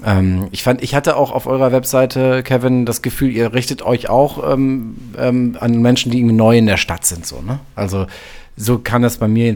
[0.04, 4.08] Ähm, ich fand, ich hatte auch auf eurer Webseite, Kevin, das Gefühl, ihr richtet euch
[4.08, 7.58] auch ähm, ähm, an Menschen, die irgendwie neu in der Stadt sind, so, ne?
[7.74, 8.06] Also
[8.56, 9.48] so kann das bei mir